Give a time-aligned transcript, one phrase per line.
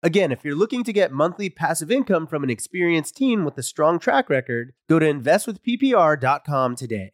[0.00, 3.64] Again, if you're looking to get monthly passive income from an experienced team with a
[3.64, 7.12] strong track record, go to investwithppr.com today.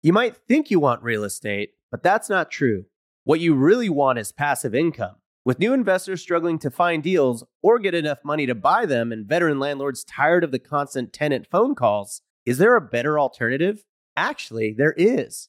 [0.00, 2.84] You might think you want real estate, but that's not true.
[3.24, 5.16] What you really want is passive income.
[5.44, 9.26] With new investors struggling to find deals or get enough money to buy them and
[9.26, 13.84] veteran landlords tired of the constant tenant phone calls, is there a better alternative?
[14.16, 15.48] Actually, there is.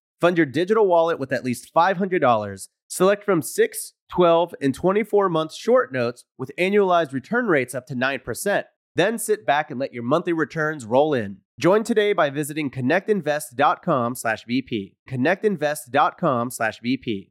[0.21, 2.67] Fund your digital wallet with at least $500.
[2.87, 7.95] Select from 6, 12, and 24 month short notes with annualized return rates up to
[7.95, 8.65] 9%.
[8.95, 11.37] Then sit back and let your monthly returns roll in.
[11.59, 14.95] Join today by visiting connectinvest.com/vp.
[15.09, 17.30] connectinvest.com/bp.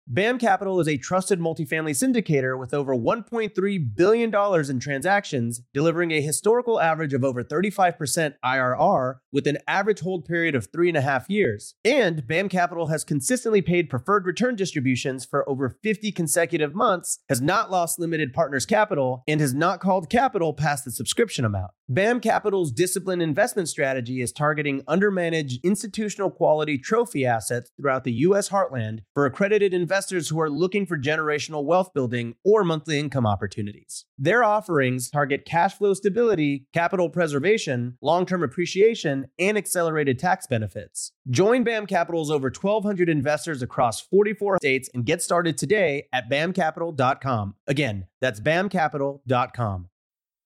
[0.07, 6.21] BAM Capital is a trusted multifamily syndicator with over $1.3 billion in transactions, delivering a
[6.21, 11.01] historical average of over 35% IRR with an average hold period of three and a
[11.01, 11.75] half years.
[11.85, 17.39] And BAM Capital has consistently paid preferred return distributions for over 50 consecutive months, has
[17.39, 21.71] not lost limited partners capital, and has not called capital past the subscription amount.
[21.87, 28.49] BAM Capital's disciplined investment strategy is targeting undermanaged institutional quality trophy assets throughout the U.S.
[28.49, 29.90] heartland for accredited investors
[30.29, 34.05] who are looking for generational wealth building or monthly income opportunities.
[34.17, 41.11] Their offerings target cash flow stability, capital preservation, long term appreciation, and accelerated tax benefits.
[41.29, 47.55] Join BAM Capital's over 1,200 investors across 44 states and get started today at bamcapital.com.
[47.67, 49.89] Again, that's bamcapital.com.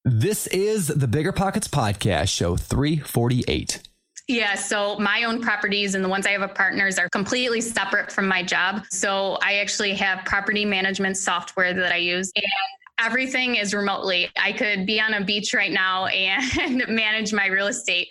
[0.03, 3.94] This is the Bigger Pockets Podcast, show 348.
[4.27, 8.11] Yeah, so my own properties and the ones I have a partners are completely separate
[8.11, 8.83] from my job.
[8.89, 12.45] So I actually have property management software that I use and
[12.99, 14.31] everything is remotely.
[14.35, 18.07] I could be on a beach right now and manage my real estate.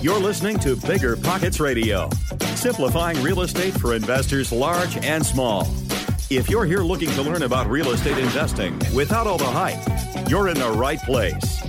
[0.00, 2.10] You're listening to Bigger Pockets Radio,
[2.54, 5.66] simplifying real estate for investors large and small.
[6.30, 10.48] If you're here looking to learn about real estate investing without all the hype, you're
[10.48, 11.60] in the right place.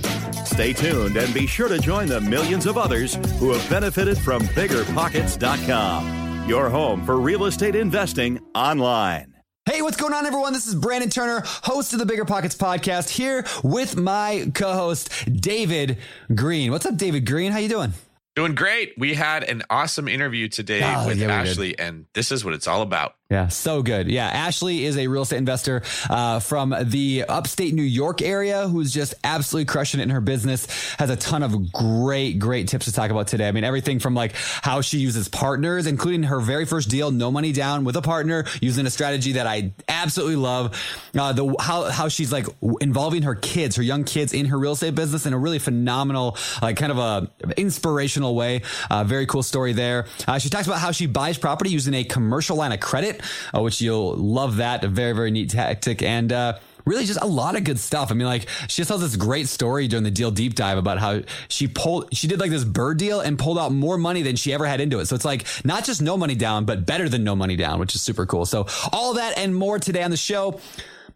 [0.56, 4.40] Stay tuned and be sure to join the millions of others who have benefited from
[4.40, 9.34] biggerpockets.com, your home for real estate investing online.
[9.66, 10.54] Hey, what's going on, everyone?
[10.54, 15.98] This is Brandon Turner, host of the Bigger Pockets podcast, here with my co-host David
[16.34, 16.70] Greene.
[16.70, 17.52] What's up, David Greene?
[17.52, 17.92] How you doing?
[18.34, 18.94] Doing great.
[18.96, 22.66] We had an awesome interview today Oh, with yeah, Ashley, and this is what it's
[22.66, 23.16] all about.
[23.28, 24.08] Yeah, so good.
[24.08, 28.94] Yeah, Ashley is a real estate investor uh, from the upstate New York area who's
[28.94, 30.66] just absolutely crushing it in her business.
[31.00, 33.48] Has a ton of great, great tips to talk about today.
[33.48, 37.32] I mean, everything from like how she uses partners, including her very first deal, no
[37.32, 40.80] money down with a partner, using a strategy that I absolutely love.
[41.18, 42.46] Uh, the how how she's like
[42.80, 46.36] involving her kids, her young kids, in her real estate business in a really phenomenal,
[46.62, 48.62] like kind of a inspirational way.
[48.88, 50.06] Uh, very cool story there.
[50.28, 53.15] Uh, she talks about how she buys property using a commercial line of credit,
[53.54, 54.84] uh, which you'll love that.
[54.84, 56.02] A very, very neat tactic.
[56.02, 58.12] And, uh, Really, just a lot of good stuff.
[58.12, 60.98] I mean, like she just tells this great story during the deal deep dive about
[60.98, 64.36] how she pulled, she did like this BRRRR deal and pulled out more money than
[64.36, 65.06] she ever had into it.
[65.06, 67.96] So it's like not just no money down, but better than no money down, which
[67.96, 68.46] is super cool.
[68.46, 70.60] So all that and more today on the show.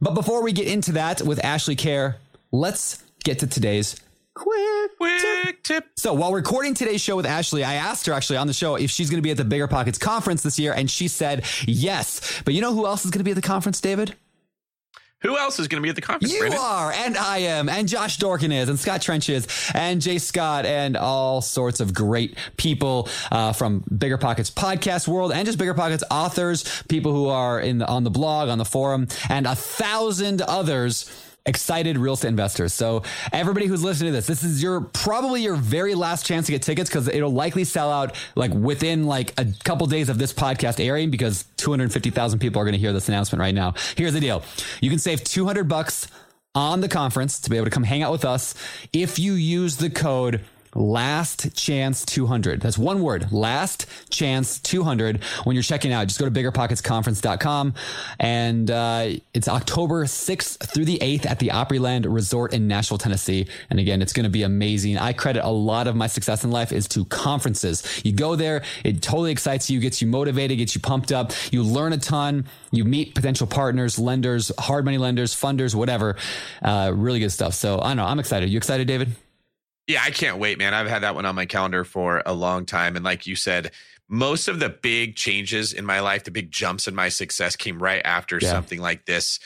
[0.01, 2.17] But before we get into that with Ashley Kehr,
[2.51, 3.95] let's get to today's
[4.41, 5.87] quick, quick tip.
[5.97, 8.91] So while recording today's show with Ashley, I asked her actually on the show if
[8.91, 12.43] she's going to be at the Bigger Pockets conference this year, and she said yes.
[12.45, 14.15] But you know who else is going to be at the conference, David?
[15.23, 16.33] Who else is going to be at the conference?
[16.33, 16.59] You Brandon?
[16.59, 20.65] are, and I am, and Josh Dorkin is, and Scott Trench is, and Jay Scott,
[20.65, 25.75] and all sorts of great people uh, from Bigger Pockets podcast world, and just Bigger
[25.75, 29.55] Pockets authors, people who are in the, on the blog, on the forum, and a
[29.55, 31.05] thousand others
[31.47, 32.73] excited real estate investors.
[32.73, 33.03] So
[33.33, 36.63] everybody who's listening to this, this is your probably your very last chance to get
[36.63, 40.85] tickets because it'll likely sell out like within like a couple days of this podcast
[40.85, 43.75] airing because 250,000 people are going to hear this announcement right now.
[43.97, 44.43] Here's the deal.
[44.81, 46.09] You can save 200 bucks
[46.55, 48.55] on the conference to be able to come hang out with us
[48.93, 50.45] if you use the code
[50.75, 53.33] last chance 200 that's one word.
[53.33, 57.75] Last chance 200 when you're checking out just go to biggerpocketsconference.com
[58.19, 63.47] and uh, it's october 6th through the 8th at the opryland resort in nashville tennessee.
[63.69, 64.99] And again it's going to be amazing.
[64.99, 68.01] I credit a lot of my success in life is to conferences.
[68.05, 71.33] You go there it totally excites you gets you motivated gets you pumped up.
[71.51, 72.47] You learn a ton.
[72.71, 76.17] You meet potential partners lenders hard money lenders funders whatever.
[76.63, 77.55] Uh, really good stuff.
[77.55, 78.05] So i don't know.
[78.05, 78.51] I'm excited.
[78.51, 79.17] You excited david
[79.91, 80.73] Yeah, I can't wait, man.
[80.73, 82.95] I've had that one on my calendar for a long time.
[82.95, 83.73] And like you said,
[84.09, 87.83] most of the big changes in my life, the big jumps in my success came
[87.83, 88.51] right after Yeah.
[88.51, 89.41] something like this.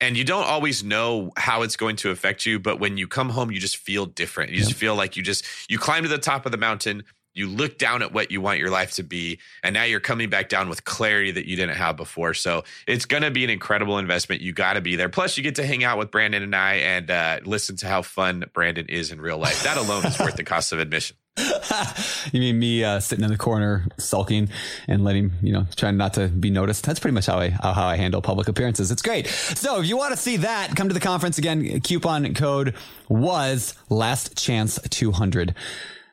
[0.00, 3.28] And you don't always know how it's going to affect you, but when you come
[3.28, 4.52] home, you just feel different.
[4.52, 7.04] You just feel like you just you climb to the top of the mountain,
[7.40, 10.28] you look down at what you want your life to be, and now you're coming
[10.28, 12.34] back down with clarity that you didn't have before.
[12.34, 14.42] So it's going to be an incredible investment.
[14.42, 15.08] You got to be there.
[15.08, 18.02] Plus, you get to hang out with Brandon and I and uh, listen to how
[18.02, 19.64] fun Brandon is in real life.
[19.64, 21.16] That alone is worth the cost of admission.
[22.32, 24.48] you mean me uh, sitting in the corner sulking
[24.88, 27.86] and letting you know trying not to be noticed that's pretty much how i how
[27.86, 30.94] i handle public appearances it's great so if you want to see that come to
[30.94, 32.74] the conference again coupon code
[33.08, 35.54] was last chance 200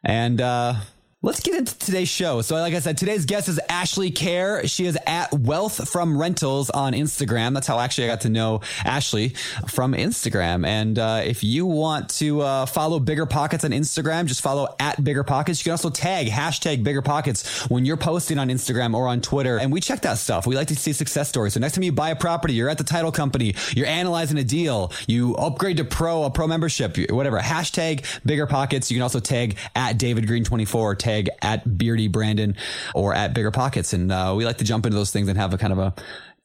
[0.04, 0.76] and uh
[1.24, 2.44] Let's get into today's show.
[2.44, 4.70] So, like I said, today's guest is Ashley Kehr.
[4.70, 7.56] She is at Wealth from Rentals on Instagram.
[7.56, 9.30] That's how actually I got to know Ashley
[9.68, 10.64] from Instagram.
[10.64, 15.04] And uh, if you want to uh, follow Bigger Pockets on Instagram, just follow at
[15.04, 15.60] Bigger Pockets.
[15.60, 19.58] You can also tag hashtag Bigger Pockets when you're posting on Instagram or on Twitter.
[19.58, 20.46] And we check that stuff.
[20.46, 21.56] We like to see success stories.
[21.56, 24.44] So next time you buy a property, you're at the title company, you're analyzing a
[24.44, 27.40] deal, you upgrade to pro, a pro membership, whatever.
[27.40, 28.92] Hashtag Bigger Pockets.
[28.92, 32.56] You can also tag at David Greene 24, at Beardy Brandon
[32.94, 33.94] or at Bigger Pockets.
[33.94, 35.94] And uh, we like to jump into those things and have a kind of a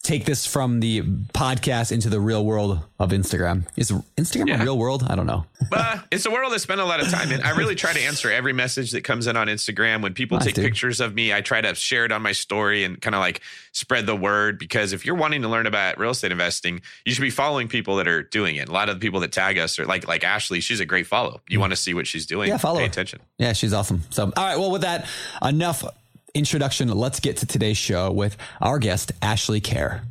[0.03, 1.01] take this from the
[1.33, 3.67] podcast into the real world of Instagram.
[3.77, 4.61] Is Instagram Yeah.
[4.61, 5.05] a real world?
[5.09, 5.47] I don't know.
[5.73, 7.41] uh, it's a world I spend a lot of time in.
[7.43, 10.03] I really try to answer every message that comes in on Instagram.
[10.03, 10.65] When people Nice, take dude.
[10.65, 13.43] pictures of me, I try to share it on my story and kind of like
[13.71, 14.59] spread the word.
[14.59, 17.95] Because if you're wanting to learn about real estate investing, you should be following people
[17.97, 18.69] that are doing it.
[18.69, 20.59] A lot of the people that tag us are like like Ashley.
[20.61, 21.41] She's a great follow.
[21.49, 22.49] You want to see what she's doing?
[22.49, 22.53] Mm.
[22.55, 22.91] Yeah, follow Pay her.
[22.91, 23.21] attention.
[23.39, 24.03] Yeah, she's awesome.
[24.11, 24.59] So, all right.
[24.59, 25.07] Well, with that,
[25.41, 25.85] enough
[26.35, 26.89] introduction.
[26.89, 30.03] Let's get to today's show with our guest, Ashley Kehr.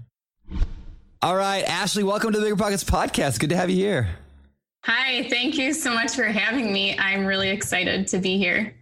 [1.22, 3.40] All right, Ashley, welcome to the Bigger Pockets podcast.
[3.40, 4.10] Good to have you here.
[4.86, 6.98] Hi, thank you so much for having me.
[6.98, 8.74] I'm really excited to be here.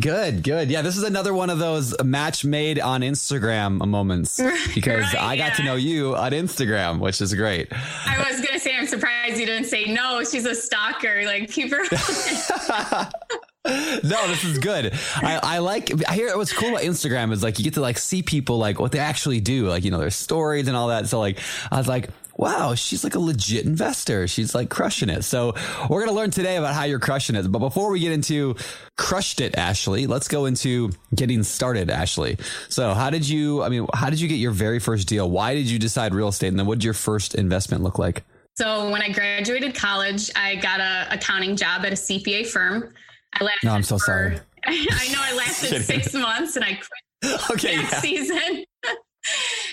[0.00, 0.70] Good, good.
[0.70, 4.40] Yeah, this is another one of those match made on Instagram moments
[4.74, 7.68] because Right, I got to know you on Instagram, which is great.
[7.72, 11.22] I was going to say, I'm surprised you didn't say, no, she's a stalker.
[11.24, 11.84] Like, keep her.
[13.66, 14.92] no, this is good.
[15.16, 15.90] I, I like.
[16.06, 18.78] I hear what's cool about Instagram is like you get to like see people like
[18.78, 21.08] what they actually do, like you know their stories and all that.
[21.08, 21.38] So like
[21.72, 24.28] I was like, wow, she's like a legit investor.
[24.28, 25.22] She's like crushing it.
[25.22, 25.54] So
[25.88, 27.50] we're gonna learn today about how you're crushing it.
[27.50, 28.54] But before we get into
[28.98, 32.36] crushed it, Ashley, let's go into getting started, Ashley.
[32.68, 33.62] So how did you?
[33.62, 35.30] I mean, how did you get your very first deal?
[35.30, 36.48] Why did you decide real estate?
[36.48, 38.24] And then what did your first investment look like?
[38.56, 42.94] So, when I graduated college, I got a accounting job at a CPA firm.
[43.40, 44.40] I lasted No, I'm so for- sorry.
[44.66, 46.74] I know I lasted six months and I
[47.22, 48.64] quit Okay, that season.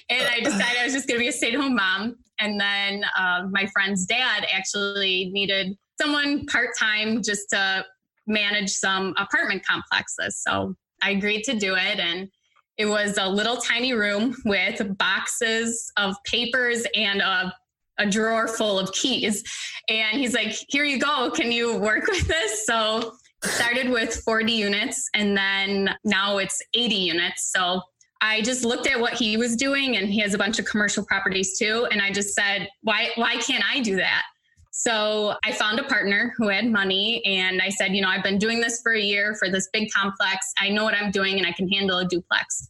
[0.10, 2.16] and I decided I was just going to be a stay at home mom.
[2.40, 7.86] And then uh, my friend's dad actually needed someone part time just to
[8.28, 10.42] manage some apartment complexes.
[10.42, 12.00] So I agreed to do it.
[12.00, 12.30] And
[12.78, 17.54] it was a little tiny room with boxes of papers and a,
[18.00, 19.44] a drawer full of keys.
[19.90, 21.30] And he's like, Here you go.
[21.32, 22.66] Can you work with this?
[22.66, 23.14] So
[23.44, 27.52] started with 40 units and then now it's 80 units.
[27.56, 27.82] So
[28.22, 31.04] I just looked at what he was doing and he has a bunch of commercial
[31.06, 31.88] properties too.
[31.92, 34.24] And I just said, why, why can't I do that?
[34.72, 38.38] So I found a partner who had money and I said, you know, I've been
[38.38, 40.54] doing this for a year for this big complex.
[40.60, 42.70] I know what I'm doing and I can handle a duplex.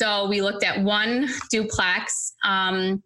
[0.00, 2.34] So we looked at one duplex.
[2.44, 3.02] Um,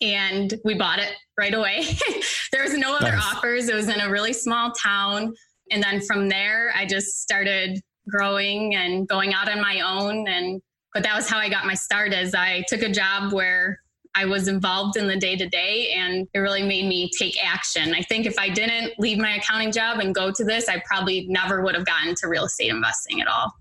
[0.00, 1.84] and we bought it right away.
[2.52, 3.34] there was no other nice.
[3.34, 3.68] offers.
[3.68, 5.34] It was in a really small town.
[5.70, 10.28] And then from there, I just started growing and going out on my own.
[10.28, 10.60] And,
[10.92, 13.80] but that was how I got my start is I took a job where
[14.14, 17.94] I was involved in the day to day and it really made me take action.
[17.94, 21.26] I think if I didn't leave my accounting job and go to this, I probably
[21.28, 23.54] never would have gotten to real estate investing at all.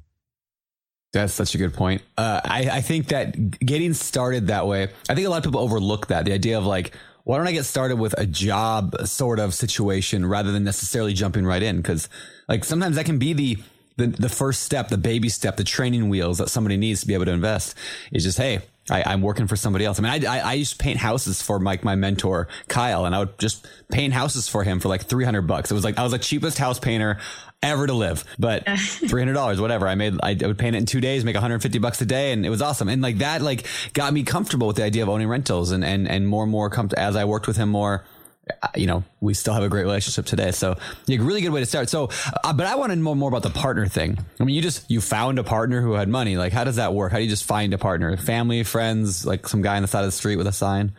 [1.13, 2.01] That's such a good point.
[2.17, 5.59] Uh, I, I think that getting started that way, I think a lot of people
[5.59, 6.93] overlook that the idea of like,
[7.29, 11.45] why don't I get started with a job sort of situation rather than necessarily jumping
[11.45, 11.77] right in?
[11.77, 12.09] Because
[12.47, 13.57] like sometimes that can be the,
[13.97, 17.13] the the first step, the baby step, the training wheels that somebody needs to be
[17.13, 17.75] able to invest.
[18.11, 19.99] Is just hey, I, am working for somebody else.
[19.99, 23.15] I mean, I, I, I, used to paint houses for Mike, my mentor, Kyle, and
[23.15, 25.71] I would just paint houses for him for like 300 bucks.
[25.71, 27.17] It was like, I was the cheapest house painter
[27.61, 29.87] ever to live, but $300, whatever.
[29.87, 32.31] I made, I would paint it in two days, make 150 bucks a day.
[32.31, 32.89] And it was awesome.
[32.89, 36.07] And like that, like got me comfortable with the idea of owning rentals and, and,
[36.07, 38.03] and more and more come as I worked with him more
[38.75, 40.51] you know, we still have a great relationship today.
[40.51, 41.89] So, yeah, really good way to start.
[41.89, 42.09] So,
[42.43, 44.17] uh, but I want to know more about the partner thing.
[44.39, 46.37] I mean, you just you found a partner who had money.
[46.37, 47.11] Like, how does that work?
[47.11, 48.15] How do you just find a partner?
[48.17, 50.93] Family, friends, like some guy on the side of the street with a sign?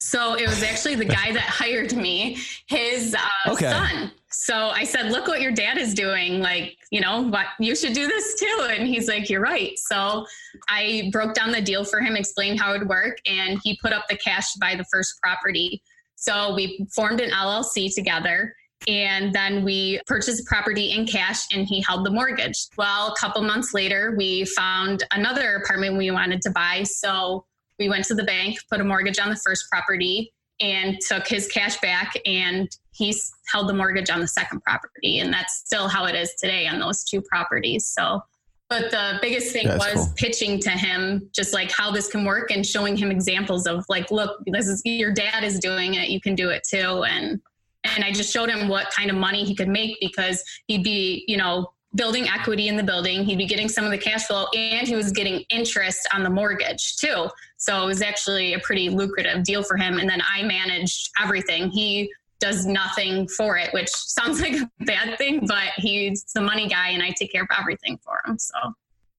[0.00, 2.36] So it was actually the guy that hired me,
[2.66, 3.70] his uh, okay.
[3.70, 4.12] son.
[4.28, 6.40] So I said, "Look what your dad is doing.
[6.40, 10.26] Like, you know, what you should do this too." And he's like, "You're right." So
[10.68, 13.92] I broke down the deal for him, explained how it would work, and he put
[13.92, 15.82] up the cash to buy the first property.
[16.24, 18.54] So we formed an LLC together
[18.88, 22.66] and then we purchased property in cash and he held the mortgage.
[22.78, 26.84] Well, a couple months later, we found another apartment we wanted to buy.
[26.84, 27.44] So
[27.78, 31.48] we went to the bank, put a mortgage on the first property, and took his
[31.48, 33.14] cash back and he
[33.52, 35.18] held the mortgage on the second property.
[35.18, 37.84] And that's still how it is today on those two properties.
[37.84, 38.22] So
[38.70, 40.14] but the biggest thing That's was cool.
[40.16, 44.10] pitching to him just like how this can work and showing him examples of like
[44.10, 47.04] look this is your dad is doing it you can do it too.
[47.04, 47.40] And
[47.84, 51.24] and i just showed him what kind of money he could make because he'd be
[51.28, 53.24] you know building equity in the building.
[53.24, 56.30] He'd be getting some of the cash flow and he was getting interest on the
[56.30, 57.28] mortgage too.
[57.56, 59.98] So it was actually a pretty lucrative deal for him.
[59.98, 61.70] And then i managed everything.
[61.70, 66.68] He does nothing for it, which sounds like a bad thing, but he's the money
[66.68, 68.38] guy and I take care of everything for him.
[68.38, 68.74] So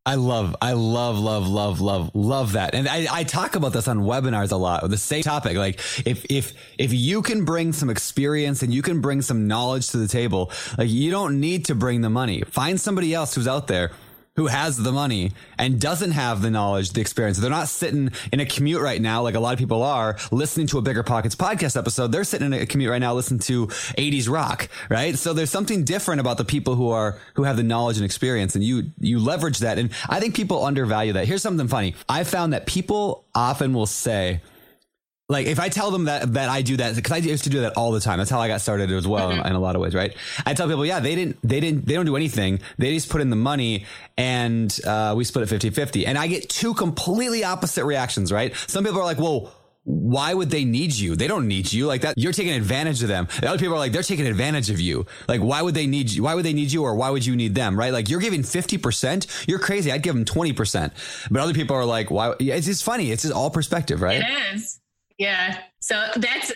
[0.07, 2.75] I love, I love, love, love, love, love that.
[2.75, 5.57] And I, I talk about this on webinars a lot, the same topic.
[5.57, 9.89] Like if, if, if you can bring some experience and you can bring some knowledge
[9.89, 12.43] to the table, like you don't need to bring the money.
[12.43, 13.91] Find somebody else who's out there
[14.35, 17.37] who has the money and doesn't have the knowledge, the experience.
[17.37, 20.67] They're not sitting in a commute right now, like a lot of people are, listening
[20.67, 22.11] to a Bigger Pockets podcast episode.
[22.11, 25.17] They're sitting in a commute right now, listening to 80s rock, right?
[25.17, 28.55] So there's something different about the people who are, who have the knowledge and experience
[28.55, 29.79] and you, you leverage that.
[29.79, 31.27] And I think people undervalue that.
[31.27, 31.95] Here's something funny.
[32.09, 34.41] I found that people often will say,
[35.27, 37.61] like if I tell them that that I do that because I used to do
[37.61, 38.19] that all the time.
[38.19, 39.41] That's how I got started as well mm-hmm.
[39.41, 40.15] in, in, a lot of ways, right?
[40.45, 42.59] I tell people, yeah, they didn't, they didn't, they don't do anything.
[42.77, 43.85] They just put in the money
[44.17, 46.05] and uh, we split it 50-50.
[46.05, 48.55] And I get two completely opposite reactions, right?
[48.67, 49.51] Some people are like, "Whoa."
[49.87, 51.15] Why would they need you?
[51.15, 52.17] They don't need you like that.
[52.17, 53.27] You're taking advantage of them.
[53.39, 55.05] The other people are like, they're taking advantage of you.
[55.27, 56.23] Like, why would they need you?
[56.23, 57.77] Why would they need you or why would you need them?
[57.77, 57.93] Right?
[57.93, 59.47] Like, you're giving 50%.
[59.47, 59.91] You're crazy.
[59.91, 61.29] I'd give them 20%.
[61.29, 62.33] But other people are like, why?
[62.39, 63.11] It's just funny.
[63.11, 64.23] It's just all perspective, right?
[64.23, 64.79] It is.
[65.17, 65.59] Yeah.
[65.79, 66.51] So that's,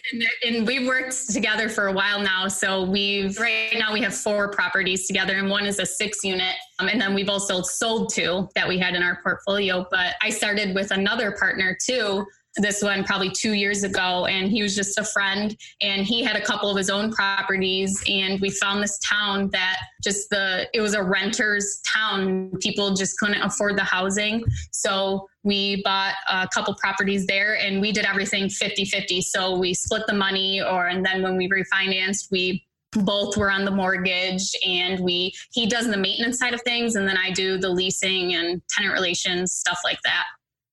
[0.45, 2.47] and we've worked together for a while now.
[2.49, 6.55] So we've, right now we have four properties together and one is a six unit.
[6.79, 9.85] Um, and then we've also sold two that we had in our portfolio.
[9.89, 12.25] But I started with another partner too
[12.57, 16.35] this one probably two years ago and he was just a friend and he had
[16.35, 20.81] a couple of his own properties and we found this town that just the it
[20.81, 22.51] was a renters town.
[22.59, 24.43] People just couldn't afford the housing.
[24.71, 30.03] So we bought a couple properties there and we did everything 50-50 so we split
[30.07, 34.99] the money or and then when we refinanced we both were on the mortgage and
[34.99, 38.61] we he does the maintenance side of things and then i do the leasing and
[38.69, 40.25] tenant relations stuff like that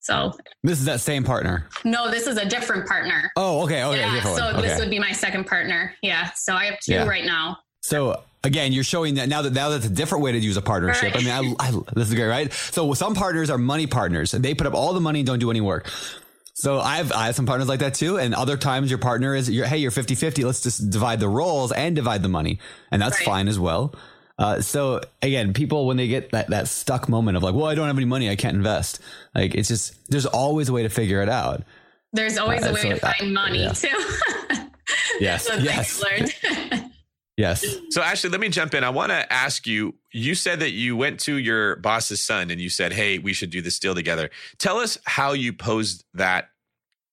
[0.06, 0.30] so
[0.62, 1.68] this is that same partner.
[1.82, 3.32] No, this is a different partner.
[3.34, 3.98] Oh, okay, okay.
[3.98, 4.62] Yeah, so okay.
[4.62, 5.94] this would be my second partner.
[6.00, 6.30] Yeah.
[6.34, 7.08] So I have two yeah.
[7.08, 7.58] right now.
[7.80, 10.62] So again, you're showing that now that now that's a different way to use a
[10.62, 11.14] partnership.
[11.14, 11.28] Right.
[11.28, 12.52] I mean, I, I, this is great, right?
[12.52, 15.50] So some partners are money partners, they put up all the money and don't do
[15.50, 15.90] any work.
[16.54, 18.16] So I have, I have some partners like that too.
[18.16, 20.44] And other times your partner is, you're, hey, you're 50 50.
[20.44, 22.60] Let's just divide the roles and divide the money.
[22.90, 23.26] And that's right.
[23.26, 23.92] fine as well.
[24.38, 27.74] Uh, so again, people when they get that that stuck moment of like, well, I
[27.74, 29.00] don't have any money, I can't invest.
[29.34, 31.62] Like it's just there's always a way to figure it out.
[32.12, 33.72] There's always uh, a way so, to find money yeah.
[33.72, 33.88] too.
[35.20, 35.48] yes.
[35.60, 36.04] yes.
[37.36, 37.64] yes.
[37.90, 38.84] So Ashley, let me jump in.
[38.84, 39.94] I want to ask you.
[40.12, 43.50] You said that you went to your boss's son and you said, "Hey, we should
[43.50, 46.48] do this deal together." Tell us how you posed that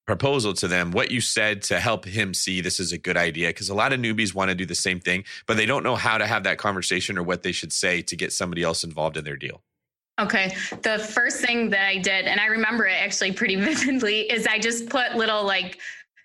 [0.05, 3.49] proposal to them, what you said to help him see this is a good idea.
[3.49, 5.95] Because a lot of newbies want to do the same thing, but they don't know
[5.95, 9.17] how to have that conversation or what they should say to get somebody else involved
[9.17, 9.61] in their deal.
[10.19, 10.55] Okay.
[10.83, 14.59] The first thing that I did, and I remember it actually pretty vividly, is I
[14.59, 15.79] just put little like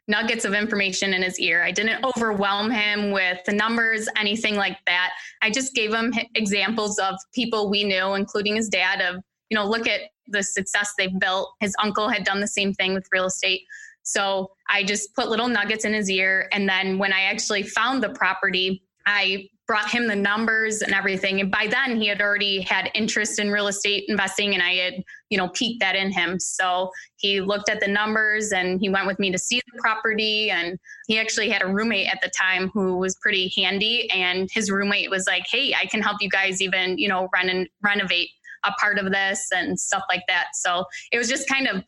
[0.08, 1.62] nuggets of information in his ear.
[1.62, 5.12] I didn't overwhelm him with the numbers, anything like that.
[5.42, 9.66] I just gave him examples of people we knew, including his dad, of, you know,
[9.66, 11.54] look at the success they've built.
[11.60, 13.62] His uncle had done the same thing with real estate.
[14.02, 16.48] So I just put little nuggets in his ear.
[16.52, 21.40] And then when I actually found the property, I brought him the numbers and everything.
[21.40, 24.94] And by then he had already had interest in real estate investing and I had,
[25.28, 26.40] you know, piqued that in him.
[26.40, 30.50] So he looked at the numbers and he went with me to see the property.
[30.50, 34.10] And he actually had a roommate at the time who was pretty handy.
[34.10, 37.50] And his roommate was like, Hey, I can help you guys even, you know, run
[37.50, 38.30] and renovate
[38.64, 40.48] a part of this and stuff like that.
[40.54, 41.84] So it was just kind of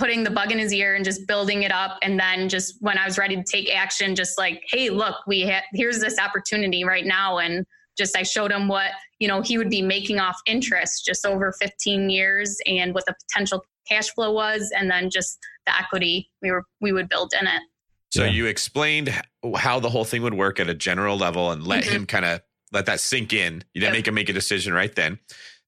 [0.00, 2.96] putting the bug in his ear and just building it up and then just when
[2.96, 6.84] i was ready to take action just like hey look we ha- here's this opportunity
[6.84, 7.66] right now and
[7.98, 11.52] just i showed him what you know he would be making off interest just over
[11.60, 16.50] 15 years and what the potential cash flow was and then just the equity we
[16.50, 17.62] were we would build in it
[18.10, 18.30] so yeah.
[18.30, 19.14] you explained
[19.56, 21.96] how the whole thing would work at a general level and let mm-hmm.
[21.96, 22.40] him kind of
[22.72, 23.98] let that sink in you didn't yep.
[23.98, 25.18] make him make a decision right then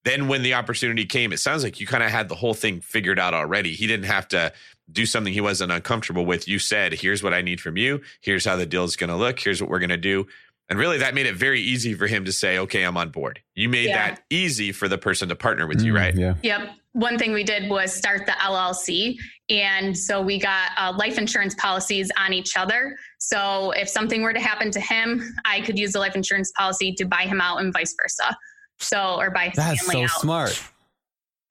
[0.05, 2.81] then when the opportunity came, it sounds like you kind of had the whole thing
[2.81, 3.73] figured out already.
[3.73, 4.53] He didn't have to
[4.91, 6.49] do something he wasn't uncomfortable with.
[6.49, 8.01] You said, here's what I need from you.
[8.21, 9.39] Here's how the deal is going to look.
[9.39, 10.27] Here's what we're going to do.
[10.69, 13.41] And really, that made it very easy for him to say, okay, I'm on board.
[13.55, 14.11] You made yeah.
[14.11, 16.15] that easy for the person to partner with you, mm, right?
[16.15, 16.35] Yeah.
[16.43, 16.71] Yep.
[16.93, 19.17] One thing we did was start the LLC.
[19.51, 22.97] And so we got uh, life insurance policies on each other.
[23.19, 26.95] So if something were to happen to him, I could use the life insurance policy
[26.95, 28.37] to buy him out and vice versa.
[28.79, 30.11] So, or by that's so out.
[30.11, 30.51] smart.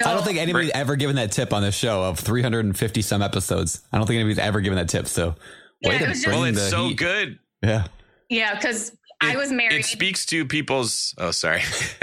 [0.01, 0.79] So, I don't think anybody's right.
[0.79, 3.81] ever given that tip on the show of 350 some episodes.
[3.93, 5.07] I don't think anybody's ever given that tip.
[5.07, 5.35] So,
[5.81, 6.97] yeah, way to bring well, it's so heat.
[6.97, 7.39] good.
[7.61, 7.87] Yeah.
[8.29, 9.81] Yeah, because I was married.
[9.81, 11.13] It speaks to people's.
[11.17, 11.61] Oh, sorry.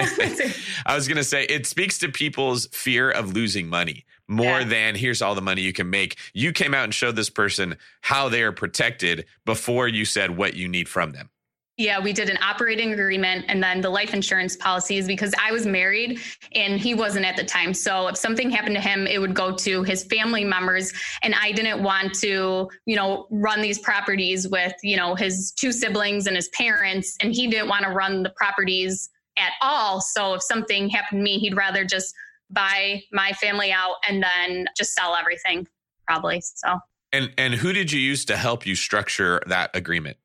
[0.86, 4.64] I was going to say it speaks to people's fear of losing money more yeah.
[4.64, 6.16] than here's all the money you can make.
[6.34, 10.54] You came out and showed this person how they are protected before you said what
[10.54, 11.30] you need from them.
[11.78, 15.64] Yeah, we did an operating agreement and then the life insurance policies because I was
[15.64, 16.18] married
[16.52, 17.72] and he wasn't at the time.
[17.72, 20.92] So if something happened to him, it would go to his family members.
[21.22, 25.70] And I didn't want to, you know, run these properties with, you know, his two
[25.70, 27.16] siblings and his parents.
[27.20, 30.00] And he didn't want to run the properties at all.
[30.00, 32.12] So if something happened to me, he'd rather just
[32.50, 35.68] buy my family out and then just sell everything,
[36.08, 36.40] probably.
[36.40, 36.80] So.
[37.12, 40.16] And and who did you use to help you structure that agreement?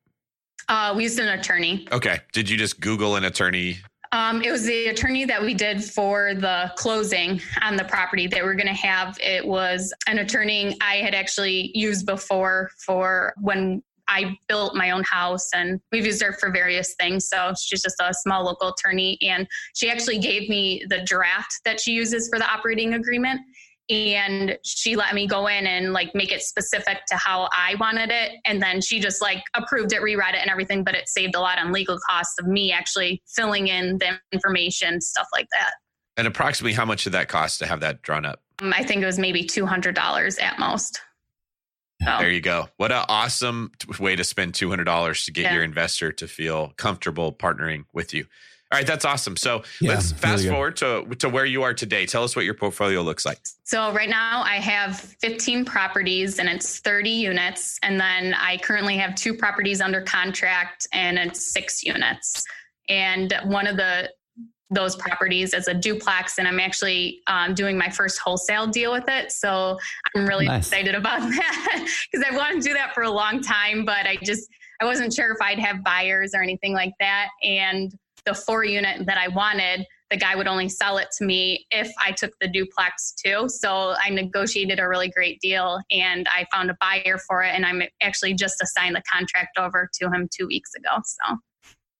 [0.68, 1.86] Uh, we used an attorney.
[1.92, 2.20] Okay.
[2.32, 3.78] Did you just Google an attorney?
[4.12, 8.42] Um, it was the attorney that we did for the closing on the property that
[8.42, 9.18] we are going to have.
[9.20, 15.02] It was an attorney I had actually used before for when I built my own
[15.02, 17.28] house and we've used her for various things.
[17.28, 19.18] So she's just a small local attorney.
[19.22, 23.40] And she actually gave me the draft that she uses for the operating agreement
[23.90, 28.10] and she let me go in and like make it specific to how I wanted
[28.10, 28.32] it.
[28.44, 30.84] And then she just like approved it, reread it, and everything.
[30.84, 35.00] But it saved a lot on legal costs of me actually filling in the information,
[35.00, 35.72] stuff like that.
[36.16, 38.40] And approximately how much did that cost to have that drawn up?
[38.62, 41.00] Um, I think it was maybe $200 at most.
[42.02, 42.18] So.
[42.18, 42.68] There you go.
[42.76, 45.54] What an awesome way to spend $200 to get yeah.
[45.54, 48.26] your investor to feel comfortable partnering with you.
[48.74, 49.36] All right, that's awesome.
[49.36, 52.06] So yeah, let's fast forward to, to where you are today.
[52.06, 53.38] Tell us what your portfolio looks like.
[53.62, 57.78] So right now I have 15 properties and it's 30 units.
[57.84, 62.42] And then I currently have two properties under contract and it's six units.
[62.88, 64.10] And one of the
[64.70, 69.04] those properties as a duplex and i'm actually um, doing my first wholesale deal with
[69.08, 69.78] it so
[70.16, 70.66] i'm really nice.
[70.66, 74.16] excited about that because i wanted to do that for a long time but i
[74.24, 74.48] just
[74.80, 77.94] i wasn't sure if i'd have buyers or anything like that and
[78.26, 81.90] the four unit that I wanted, the guy would only sell it to me if
[82.00, 83.48] I took the duplex too.
[83.48, 87.54] So I negotiated a really great deal and I found a buyer for it.
[87.54, 91.02] And I'm actually just assigned the contract over to him two weeks ago.
[91.04, 91.36] So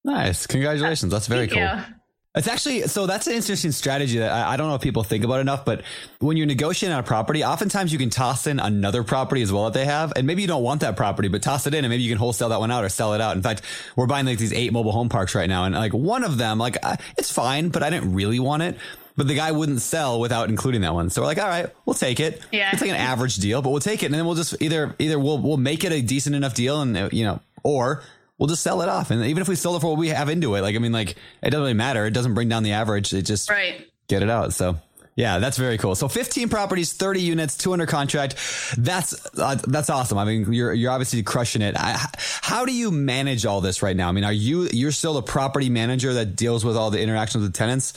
[0.03, 0.47] nice.
[0.47, 1.11] Congratulations.
[1.11, 1.79] That's very Thank cool.
[1.79, 1.95] You.
[2.35, 5.23] It's actually so that's an interesting strategy that I, I, don't know if people think
[5.23, 5.83] about enough, but
[6.19, 9.65] when you're negotiating on a property, oftentimes you can toss in another property as well
[9.65, 10.11] that they have.
[10.15, 12.17] And maybe you don't want that property, but toss it in and maybe you can
[12.17, 13.37] wholesale that one out or sell it out.
[13.37, 13.61] In fact,
[13.95, 15.63] we're buying like these eight mobile home parks right now.
[15.63, 16.77] And like one of them, like
[17.17, 18.77] it's fine, but I didn't really want it.
[19.17, 21.09] But the guy wouldn't sell without including that one.
[21.09, 22.41] So we're like, all right, we'll take it.
[22.51, 22.69] Yeah.
[22.73, 24.07] It's like an average deal, but we'll take it.
[24.07, 27.13] And then we'll just either, either we'll, we'll make it a decent enough deal and,
[27.13, 28.03] you know, or
[28.37, 29.11] we'll just sell it off.
[29.11, 30.91] And even if we sell it for what we have into it, like, I mean,
[30.91, 32.05] like, it doesn't really matter.
[32.05, 33.13] It doesn't bring down the average.
[33.13, 33.87] It just right.
[34.07, 34.53] get it out.
[34.53, 34.77] So
[35.15, 35.95] Yeah, that's very cool.
[35.95, 38.35] So 15 properties, 30 units, 200 contract.
[38.77, 40.17] That's uh, that's awesome.
[40.17, 41.75] I mean, you're you're obviously crushing it.
[41.77, 42.05] I,
[42.41, 44.09] how do you manage all this right now?
[44.09, 47.43] I mean, are you you're still the property manager that deals with all the interactions
[47.43, 47.93] with tenants?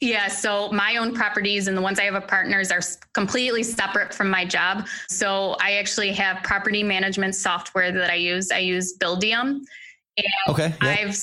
[0.00, 2.80] Yeah, so my own properties and the ones I have a partners are
[3.12, 4.86] completely separate from my job.
[5.08, 8.50] So I actually have property management software that I use.
[8.50, 9.60] I use Buildium.
[10.16, 10.74] And okay.
[10.82, 10.96] Yeah.
[11.00, 11.16] I've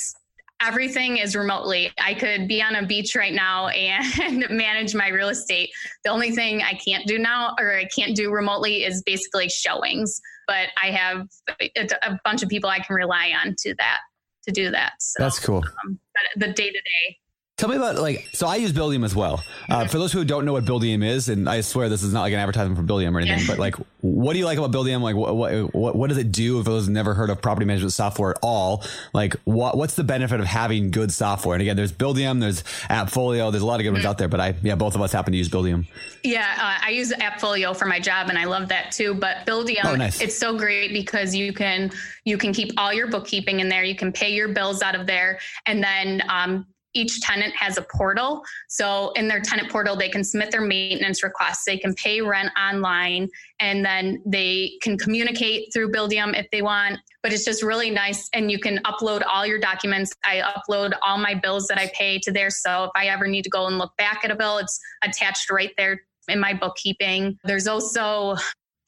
[0.64, 1.92] everything is remotely.
[2.00, 3.68] I could be on a beach right now
[4.22, 5.70] and manage my real estate.
[6.04, 10.22] The only thing I can't do now or I can't do remotely is basically showings,
[10.48, 11.28] but I have
[11.60, 14.00] a bunch of people I can rely on to that
[14.48, 14.94] to do that.
[15.00, 15.64] So, That's cool.
[15.86, 16.00] Um,
[16.36, 17.18] the day to day
[17.62, 19.44] Tell me about like so I use Buildium as well.
[19.70, 22.22] Uh, for those who don't know what Buildium is, and I swear this is not
[22.22, 25.02] like an advertisement for Buildium or anything, but like, what do you like about Buildium?
[25.02, 25.36] Like, what
[25.72, 26.60] what what does it do?
[26.60, 30.40] If those never heard of property management software at all, like, what what's the benefit
[30.40, 31.54] of having good software?
[31.54, 34.40] And again, there's Buildium, there's Appfolio, there's a lot of good ones out there, but
[34.40, 35.86] I yeah, both of us happen to use Buildium.
[36.24, 39.14] Yeah, uh, I use Appfolio for my job, and I love that too.
[39.14, 40.20] But Buildium, oh, nice.
[40.20, 41.92] it's so great because you can
[42.26, 45.06] you can keep all your bookkeeping in there, you can pay your bills out of
[45.06, 48.44] there, and then um, each tenant has a portal.
[48.70, 51.64] So in their tenant portal, they can submit their maintenance requests.
[51.66, 57.00] They can pay rent online and then they can communicate through Buildium if they want.
[57.24, 58.30] But it's just really nice.
[58.34, 60.14] And you can upload all your documents.
[60.26, 62.50] I upload all my bills that I pay to there.
[62.50, 65.52] So if I ever need to go and look back at a bill, it's attached
[65.52, 67.38] right there in my bookkeeping.
[67.44, 68.36] There's also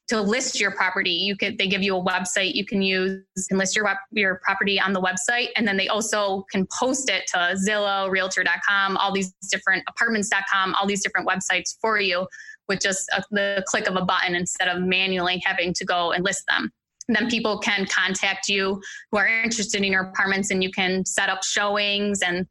[0.09, 1.11] to list your property.
[1.11, 4.79] You could they give you a website you can use and list your your property
[4.79, 5.49] on the website.
[5.55, 10.87] And then they also can post it to zillow realtor.com all these different apartments.com all
[10.87, 12.27] these different websites for you
[12.67, 16.23] with just a, the click of a button instead of manually having to go and
[16.23, 16.71] list them.
[17.07, 21.05] And then people can contact you who are interested in your apartments and you can
[21.05, 22.21] set up showings.
[22.21, 22.47] And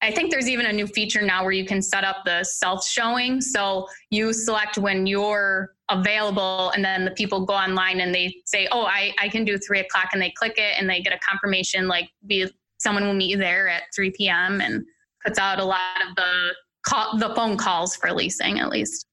[0.00, 2.86] I think there's even a new feature now where you can set up the self
[2.86, 3.40] showing.
[3.40, 8.68] So you select when you're available, and then the people go online and they say,
[8.72, 11.18] Oh, I, I can do three o'clock, and they click it and they get a
[11.18, 12.48] confirmation like, be
[12.82, 14.60] someone will meet you there at 3 p.m.
[14.60, 14.84] and
[15.24, 19.06] puts out a lot of the call, the phone calls for leasing at least.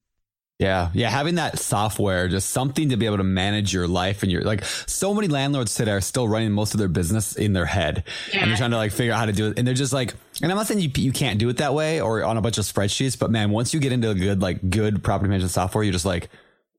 [0.57, 0.89] Yeah.
[0.93, 1.09] Yeah.
[1.09, 4.65] Having that software, just something to be able to manage your life and your like
[4.65, 8.41] so many landlords today are still running most of their business in their head yeah.
[8.41, 9.57] and they're trying to like figure out how to do it.
[9.57, 12.01] And they're just like, and I'm not saying you, you can't do it that way
[12.01, 14.69] or on a bunch of spreadsheets, but man, once you get into a good, like
[14.69, 16.29] good property management software, you're just like,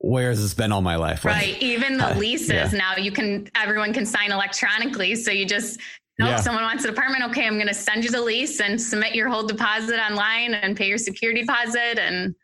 [0.01, 1.25] where has this been all my life?
[1.25, 1.63] Like, right.
[1.63, 2.71] Even the leases yeah.
[2.73, 5.15] now you can, everyone can sign electronically.
[5.15, 5.79] So you just,
[6.23, 6.37] Oh, yeah.
[6.37, 7.25] someone wants an apartment.
[7.31, 10.77] Okay, I'm going to send you the lease and submit your whole deposit online and
[10.77, 11.99] pay your security deposit.
[11.99, 12.35] And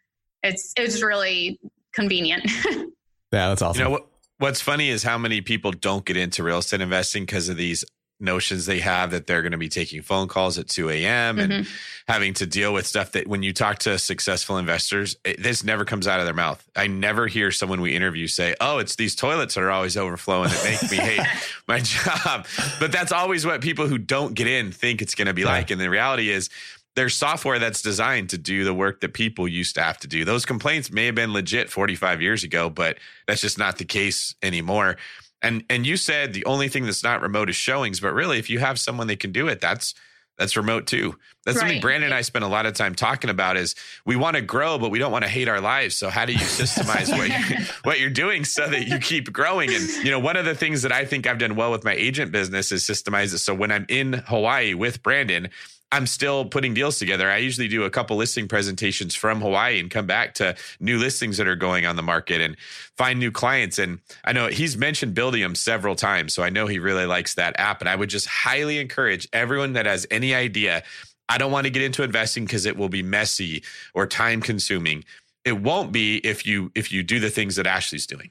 [0.43, 1.61] it's it's really
[1.93, 2.51] convenient.
[2.67, 2.89] yeah,
[3.31, 3.79] that's awesome.
[3.79, 4.07] You know what?
[4.39, 7.85] What's funny is how many people don't get into real estate investing because of these
[8.19, 11.39] notions they have that they're going to be taking phone calls at 2 a.m.
[11.39, 11.73] and mm-hmm.
[12.09, 15.85] having to deal with stuff that when you talk to successful investors, it, this never
[15.85, 16.67] comes out of their mouth.
[16.75, 20.49] I never hear someone we interview say, Oh, it's these toilets that are always overflowing
[20.49, 21.27] that make me hate
[21.69, 22.47] my job.
[22.81, 25.49] But that's always what people who don't get in think it's going to be yeah.
[25.49, 25.71] like.
[25.71, 26.49] And the reality is,
[26.97, 30.25] there's software that's designed to do the work that people used to have to do.
[30.25, 32.97] Those complaints may have been legit 45 years ago, but
[33.29, 34.97] that's just not the case anymore.
[35.43, 38.51] And and you said the only thing that's not remote is showings, but really if
[38.51, 39.95] you have someone that can do it, that's
[40.39, 41.17] that's remote too.
[41.45, 41.63] That's right.
[41.63, 44.43] something Brandon and I spend a lot of time talking about is we want to
[44.43, 45.95] grow, but we don't want to hate our lives.
[45.95, 49.73] So how do you systemize what, you, what you're doing so that you keep growing?
[49.73, 51.95] And, you know, one of the things that I think I've done well with my
[51.95, 53.39] agent business is systemize it.
[53.39, 55.49] So when I'm in Hawaii with Brandon,
[55.93, 57.31] I'm still putting deals together.
[57.31, 61.37] I usually do a couple listing presentations from Hawaii and come back to new listings
[61.37, 62.57] that are going on the market and
[62.97, 63.79] find new clients.
[63.79, 67.59] And I know he's mentioned Buildium several times, so I know he really likes that
[67.59, 67.81] app.
[67.81, 70.83] And I would just highly encourage everyone that has any idea.
[71.29, 73.63] I don't want to get into investing because it will be messy
[73.95, 75.05] or time consuming.
[75.45, 78.31] It won't be if you if you do the things that Ashley's doing.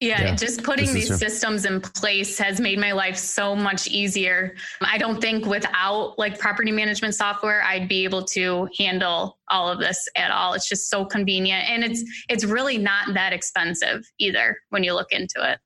[0.00, 4.54] Yeah, yeah, just putting these systems in place has made my life so much easier.
[4.80, 9.80] I don't think without like property management software I'd be able to handle all of
[9.80, 10.52] this at all.
[10.54, 15.10] It's just so convenient and it's it's really not that expensive either when you look
[15.10, 15.58] into it.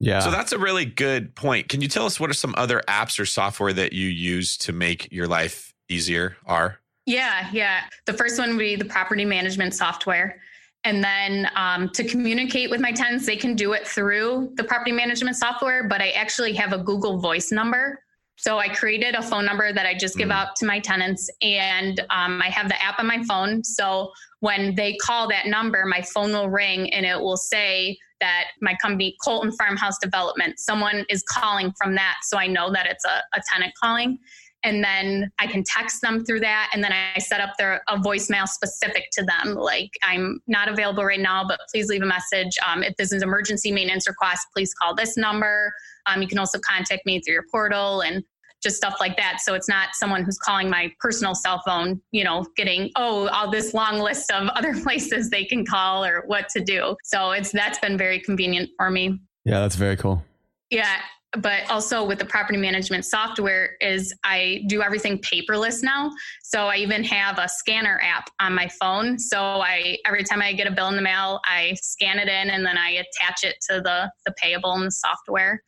[0.00, 0.18] Yeah.
[0.20, 1.68] So that's a really good point.
[1.68, 4.72] Can you tell us what are some other apps or software that you use to
[4.72, 6.80] make your life easier are?
[7.06, 7.82] Yeah, yeah.
[8.06, 10.40] The first one would be the property management software.
[10.84, 14.92] And then um, to communicate with my tenants, they can do it through the property
[14.92, 18.02] management software, but I actually have a Google Voice number.
[18.36, 20.32] So I created a phone number that I just give mm.
[20.32, 23.62] out to my tenants, and um, I have the app on my phone.
[23.62, 28.44] So when they call that number, my phone will ring and it will say that
[28.62, 32.16] my company, Colton Farmhouse Development, someone is calling from that.
[32.22, 34.18] So I know that it's a, a tenant calling.
[34.62, 36.70] And then I can text them through that.
[36.72, 39.54] And then I set up their a voicemail specific to them.
[39.54, 42.56] Like I'm not available right now, but please leave a message.
[42.66, 45.72] Um, if this is emergency maintenance request, please call this number.
[46.06, 48.22] Um, you can also contact me through your portal and
[48.62, 49.38] just stuff like that.
[49.40, 53.50] So it's not someone who's calling my personal cell phone, you know, getting, oh, all
[53.50, 56.96] this long list of other places they can call or what to do.
[57.04, 59.18] So it's that's been very convenient for me.
[59.44, 60.22] Yeah, that's very cool.
[60.68, 60.98] Yeah.
[61.38, 66.10] But also with the property management software is I do everything paperless now.
[66.42, 69.16] So I even have a scanner app on my phone.
[69.16, 72.50] So I every time I get a bill in the mail, I scan it in
[72.50, 75.62] and then I attach it to the the payable in the software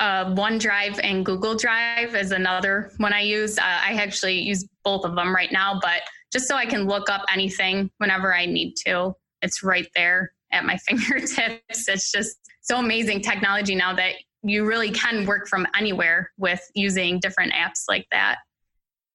[0.00, 3.58] uh, OneDrive and Google Drive is another one I use.
[3.58, 7.10] Uh, I actually use both of them right now, but just so I can look
[7.10, 11.88] up anything whenever I need to, it's right there at my fingertips.
[11.88, 17.20] It's just so amazing technology now that you really can work from anywhere with using
[17.20, 18.38] different apps like that.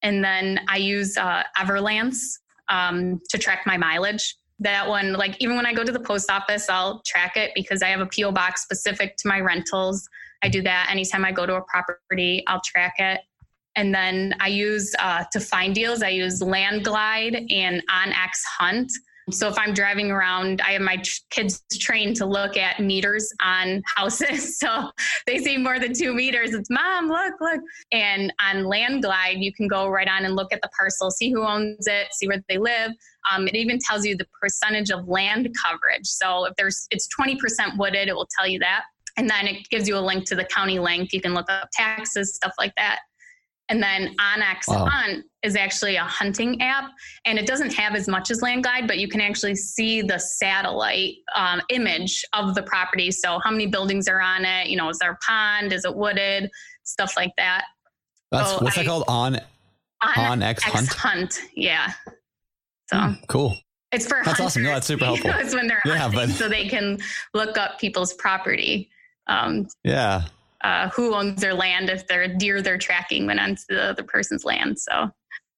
[0.02, 2.38] And then I use uh, Everlance
[2.70, 4.36] um, to track my mileage.
[4.60, 7.82] That one, like even when I go to the post office, I'll track it because
[7.82, 10.08] I have a PO box specific to my rentals.
[10.44, 13.22] I do that anytime I go to a property, I'll track it.
[13.76, 18.92] And then I use uh, to find deals, I use Landglide and OnX Hunt.
[19.32, 23.82] So if I'm driving around, I have my kids trained to look at meters on
[23.96, 24.60] houses.
[24.66, 24.90] So
[25.28, 26.54] they see more than two meters.
[26.54, 27.62] It's mom, look, look.
[27.92, 31.44] And on Landglide, you can go right on and look at the parcel, see who
[31.44, 32.92] owns it, see where they live.
[33.32, 36.08] Um, it even tells you the percentage of land coverage.
[36.08, 38.84] So if there's it's 20% wooded, it will tell you that.
[39.18, 41.14] And then it gives you a link to the county link.
[41.14, 43.00] You can look up taxes, stuff like that.
[43.70, 44.86] And then OnX wow.
[44.86, 46.92] Hunt is actually a hunting app,
[47.26, 51.16] and it doesn't have as much as Landglide, but you can actually see the satellite
[51.36, 53.12] um, image of the property.
[53.12, 54.68] So, how many buildings are on it?
[54.68, 55.72] You know, is there a pond?
[55.72, 56.50] Is it wooded?
[56.84, 57.66] Stuff like that.
[58.32, 59.04] That's so what's I, that called?
[59.08, 59.40] On
[60.18, 60.94] on X Hunt.
[60.94, 61.94] Hunt, yeah.
[62.90, 63.56] So mm, cool.
[63.92, 64.46] It's for that's hunters.
[64.46, 64.64] awesome.
[64.64, 65.32] No, that's super helpful.
[65.36, 66.30] it's when they're yeah, hunting, but...
[66.36, 67.00] so they can
[67.34, 68.90] look up people's property.
[69.28, 70.24] Um, yeah.
[70.64, 74.44] Uh, who owns their land if they're deer they're tracking went onto the other person's
[74.44, 74.80] land.
[74.80, 75.12] So.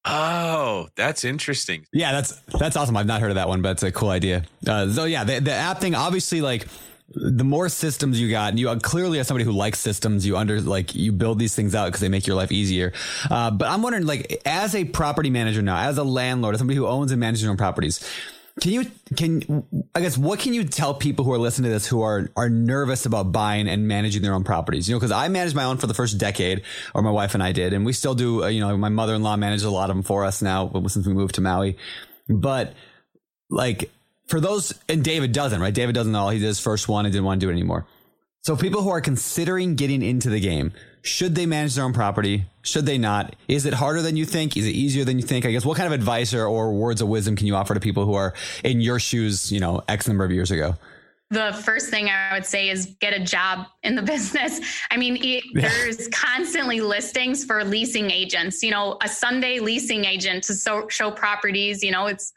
[0.09, 1.85] Oh, that's interesting.
[1.91, 2.95] Yeah, that's that's awesome.
[2.95, 4.43] I've not heard of that one, but it's a cool idea.
[4.65, 6.67] Uh, so yeah, the, the app thing, obviously, like
[7.13, 10.61] the more systems you got, and you clearly are somebody who likes systems, you under
[10.61, 12.93] like you build these things out because they make your life easier.
[13.29, 16.77] Uh, but I'm wondering, like, as a property manager now, as a landlord, as somebody
[16.77, 17.99] who owns and manages their own properties,
[18.59, 21.85] can you can I guess what can you tell people who are listening to this
[21.85, 24.89] who are are nervous about buying and managing their own properties?
[24.89, 27.43] You know, because I managed my own for the first decade, or my wife and
[27.43, 28.43] I did, and we still do.
[28.43, 30.71] Uh, you know, my mother in law manages a lot of them for us now
[30.87, 31.77] since we moved to Maui.
[32.27, 32.73] But
[33.49, 33.91] like
[34.27, 35.73] for those, and David doesn't, right?
[35.73, 36.29] David doesn't know.
[36.29, 37.85] He did his first one and didn't want to do it anymore.
[38.41, 42.45] So people who are considering getting into the game, should they manage their own property?
[42.61, 43.35] Should they not?
[43.47, 44.57] Is it harder than you think?
[44.57, 45.45] Is it easier than you think?
[45.45, 47.79] I guess what kind of advice or, or words of wisdom can you offer to
[47.79, 48.33] people who are
[48.63, 50.75] in your shoes, you know, X number of years ago?
[51.29, 54.61] the first thing I would say is get a job in the business.
[54.91, 55.67] I mean, it, yeah.
[55.67, 58.63] there's constantly listings for leasing agents.
[58.63, 61.83] You know, a Sunday leasing agent to so, show properties.
[61.83, 62.31] You know, it's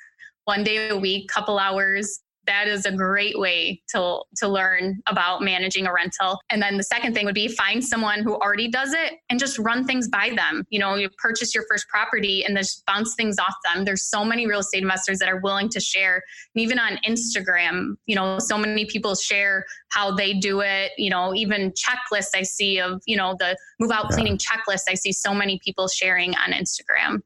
[0.44, 2.20] one day a week, couple hours
[2.50, 6.40] that is a great way to to learn about managing a rental.
[6.50, 9.56] And then the second thing would be find someone who already does it and just
[9.58, 10.64] run things by them.
[10.68, 13.84] You know, you purchase your first property and just bounce things off them.
[13.84, 16.22] There's so many real estate investors that are willing to share.
[16.54, 20.90] And even on Instagram, you know, so many people share how they do it.
[20.98, 24.16] You know, even checklists I see of, you know, the move out yeah.
[24.16, 24.82] cleaning checklist.
[24.88, 27.20] I see so many people sharing on Instagram.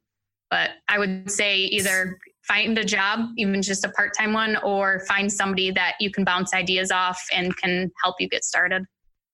[0.51, 5.05] But I would say either find a job, even just a part time one, or
[5.07, 8.85] find somebody that you can bounce ideas off and can help you get started.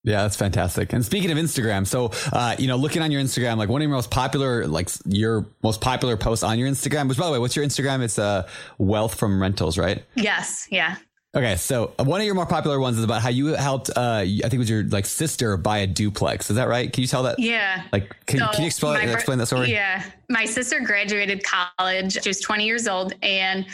[0.03, 0.93] Yeah, that's fantastic.
[0.93, 3.87] And speaking of Instagram, so uh, you know, looking on your Instagram, like one of
[3.87, 7.39] your most popular, like your most popular posts on your Instagram, which by the way,
[7.39, 8.01] what's your Instagram?
[8.01, 8.47] It's uh,
[8.79, 10.03] wealth from rentals, right?
[10.15, 10.67] Yes.
[10.71, 10.95] Yeah.
[11.33, 13.89] Okay, so one of your more popular ones is about how you helped.
[13.89, 16.49] Uh, I think it was your like sister buy a duplex.
[16.49, 16.91] Is that right?
[16.91, 17.39] Can you tell that?
[17.39, 17.83] Yeah.
[17.93, 19.71] Like, can, so can you explain, explain that story?
[19.71, 22.21] Yeah, my sister graduated college.
[22.21, 23.65] She was 20 years old, and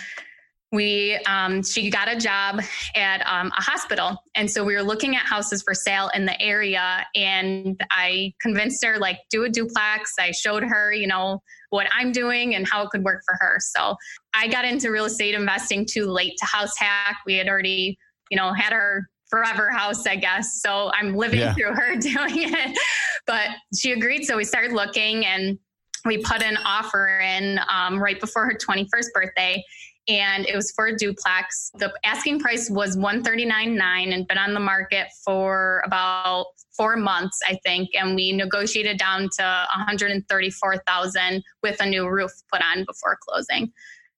[0.72, 2.62] we um, she got a job
[2.96, 4.22] at um, a hospital.
[4.36, 8.84] And so we were looking at houses for sale in the area and i convinced
[8.84, 10.14] her like do a duplex.
[10.20, 13.58] I showed her you know what i'm doing and how it could work for her.
[13.60, 13.96] So
[14.34, 17.20] i got into real estate investing too late to house hack.
[17.26, 17.98] We had already
[18.30, 20.62] you know had our forever house i guess.
[20.62, 21.54] So i'm living yeah.
[21.54, 22.78] through her doing it.
[23.26, 25.58] But she agreed so we started looking and
[26.06, 29.64] we put an offer in um, right before her 21st birthday
[30.08, 31.72] and it was for a duplex.
[31.76, 37.60] The asking price was 139.9 and been on the market for about four months, I
[37.64, 37.90] think.
[37.94, 43.72] And we negotiated down to 134,000 with a new roof put on before closing.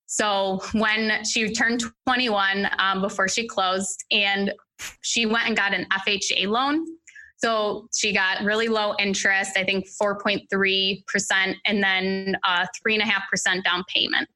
[0.05, 4.51] So when she turned 21 um, before she closed, and
[5.01, 6.85] she went and got an FHA loan.
[7.37, 14.27] So she got really low interest, I think 4.3%, and then uh, 3.5% down payment.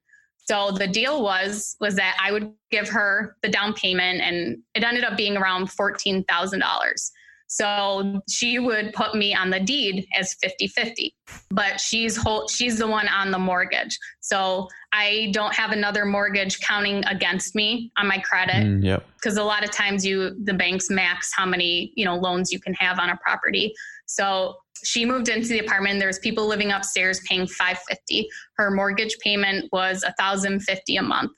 [0.44, 4.84] So the deal was was that I would give her the down payment, and it
[4.84, 7.12] ended up being around fourteen thousand dollars.
[7.54, 11.12] So she would put me on the deed as 50-50,
[11.50, 13.96] but she's whole, she's the one on the mortgage.
[14.18, 18.64] So I don't have another mortgage counting against me on my credit.
[18.64, 19.06] Mm, yep.
[19.14, 22.58] Because a lot of times you the banks max how many, you know, loans you
[22.58, 23.72] can have on a property.
[24.06, 25.98] So she moved into the apartment.
[25.98, 28.28] There was people living upstairs paying 550.
[28.56, 31.32] Her mortgage payment was 1050 a month.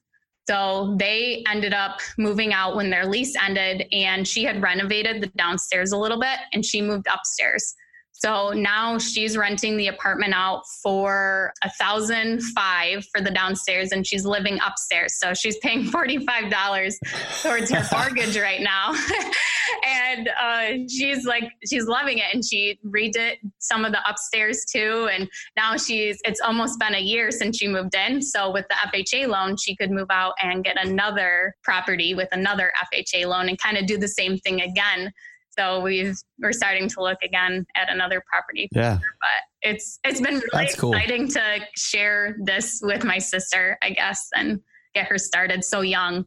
[0.49, 5.27] So they ended up moving out when their lease ended, and she had renovated the
[5.37, 7.75] downstairs a little bit and she moved upstairs.
[8.19, 14.07] So now she's renting the apartment out for a thousand five for the downstairs, and
[14.07, 15.19] she's living upstairs.
[15.19, 16.99] So she's paying forty five dollars
[17.43, 18.95] towards her mortgage right now,
[19.87, 25.09] and uh, she's like she's loving it, and she redid some of the upstairs too,
[25.13, 28.23] and now she's it's almost been a year since she moved in.
[28.23, 32.73] So with the FHA loan, she could move out and get another property with another
[32.93, 35.13] FHA loan and kind of do the same thing again
[35.59, 38.69] so we've we're starting to look again at another property.
[38.73, 38.99] Yeah.
[38.99, 40.92] But it's it's been really That's cool.
[40.92, 44.61] exciting to share this with my sister, I guess, and
[44.95, 46.25] get her started so young.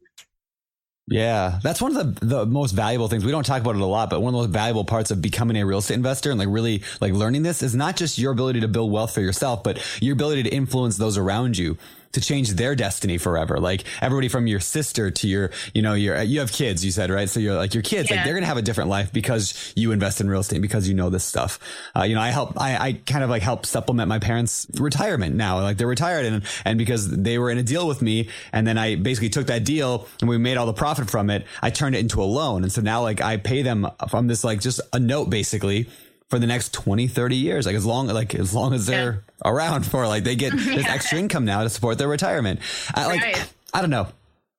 [1.12, 3.26] Yeah, that's one of the, the most valuable things.
[3.26, 5.24] We don't talk about it a lot, but one of the most valuable parts of
[5.24, 8.32] becoming a real estate investor and like really like learning this is not just your
[8.32, 11.80] ability to build wealth for yourself, but your ability to influence those around you
[12.14, 13.60] to change their destiny forever.
[13.60, 17.10] Like everybody from your sister to your, you know, your, you have kids, you said,
[17.10, 17.30] right?
[17.30, 18.18] So you're like your kids, Yeah.
[18.18, 20.88] like they're going to have a different life because you invest in real estate, because
[20.88, 21.60] you know this stuff.
[21.96, 25.36] Uh, you know, I help, I, I kind of like help supplement my parents' retirement
[25.36, 25.60] now.
[25.62, 28.78] Like they're retired and, and because they were in a deal with me and then
[28.78, 31.96] I basically took that deal and we made all the profit from it, I turned
[31.96, 32.64] it into a loan.
[32.64, 35.88] And so now like I pay them from this, like just a note basically
[36.30, 37.66] for the next 20, 30 years.
[37.66, 40.92] Like as long, like as long as they're around for like they get this Yeah.
[40.94, 42.60] extra income now to support their retirement.
[42.94, 43.54] I like, Right.
[43.74, 44.08] I don't know.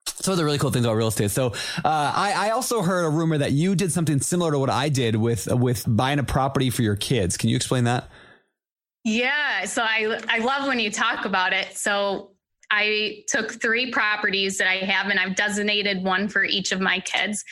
[0.06, 1.30] Some of the really cool things about real estate.
[1.30, 1.52] So, uh,
[1.84, 5.16] I, I also heard a rumor that you did something similar to what I did
[5.16, 7.36] with with buying a property for your kids.
[7.36, 8.08] Can you explain that?
[9.04, 11.76] Yeah, so I I love when you talk about it.
[11.76, 12.32] So
[12.70, 17.00] I took three properties that I have and I've designated one for each of my
[17.00, 17.44] kids.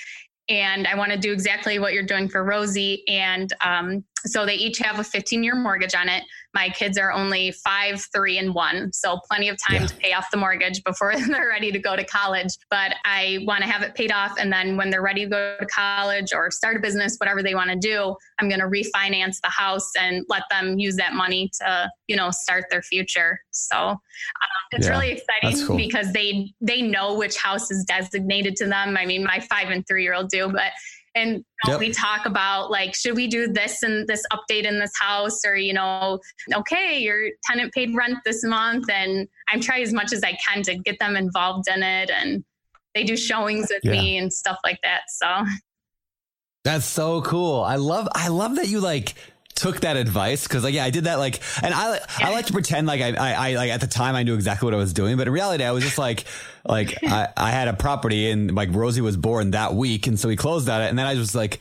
[0.49, 3.07] And I want to do exactly what you're doing for Rosie.
[3.07, 6.25] And um, so they each have a 15 year mortgage on it.
[6.55, 8.93] My kids are only five, three, and one.
[8.93, 9.87] So plenty of time Yeah.
[9.87, 12.49] to pay off the mortgage before they're ready to go to college.
[12.71, 14.33] But I want to have it paid off.
[14.39, 17.55] And then when they're ready to go to college or start a business, whatever they
[17.55, 21.51] want to do, I'm going to refinance the house and let them use that money
[21.61, 23.41] to, you know, start their future.
[23.51, 23.99] So um,
[24.73, 25.77] it's Yeah, really exciting cool.
[25.77, 28.97] because they they know which house is designated to them.
[28.97, 30.73] I mean, my five and three year old do, but
[31.15, 31.81] and Yep.
[31.81, 35.57] we talk about like, should we do this and this update in this house, or
[35.57, 36.21] you know,
[36.55, 40.63] okay, your tenant paid rent this month, and I'm trying as much as I can
[40.65, 42.45] to get them involved in it, and
[42.95, 43.93] they do showings with Yeah.
[43.93, 45.03] me and stuff like that.
[45.09, 45.45] So
[46.65, 47.63] That's so cool.
[47.63, 49.15] I love I love that you like
[49.59, 52.53] took that advice because like yeah I did that like and I I like to
[52.53, 54.93] pretend like I, I I like at the time I knew exactly what I was
[54.93, 56.25] doing but in reality I was just like
[56.65, 60.29] like I, I had a property and like Rosie was born that week and so
[60.29, 61.59] we closed on it and then I was like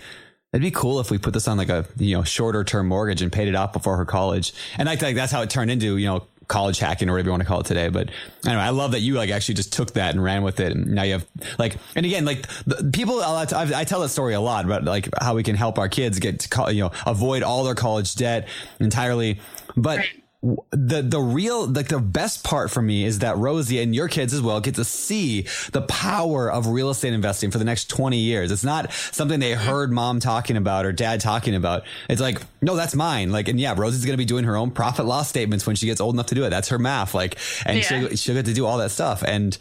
[0.53, 3.21] it'd be cool if we put this on like a you know shorter term mortgage
[3.21, 4.53] and paid it off before her college.
[4.77, 7.31] And I think that's how it turned into you know college hacking or whatever you
[7.31, 7.89] want to call it today.
[7.89, 8.09] But
[8.45, 10.71] anyway, I love that you like actually just took that and ran with it.
[10.71, 11.27] And now you have
[11.59, 15.35] like, and again, like the, people, I, tell that story a lot about like how
[15.35, 18.47] we can help our kids get to, you know, avoid all their college debt
[18.79, 19.39] entirely.
[19.75, 20.23] But Right.
[20.43, 24.35] The the real like the best part for me is that Rosie and your kids
[24.35, 28.17] as well get to see the power of real estate investing for the next 20
[28.19, 28.51] years.
[28.51, 29.67] It's not something they mm-hmm.
[29.67, 31.83] heard mom talking about or dad talking about.
[32.07, 33.31] It's like, no, that's mine.
[33.31, 35.87] Like, and yeah, Rosie's going to be doing her own profit loss statements when she
[35.87, 36.51] gets old enough to do it.
[36.51, 37.15] That's her math.
[37.15, 37.81] Like, and Yeah.
[37.83, 39.23] she'll, she'll get to do all that stuff.
[39.23, 39.57] And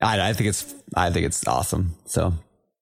[0.00, 1.94] I, I think it's, I think it's awesome.
[2.06, 2.32] So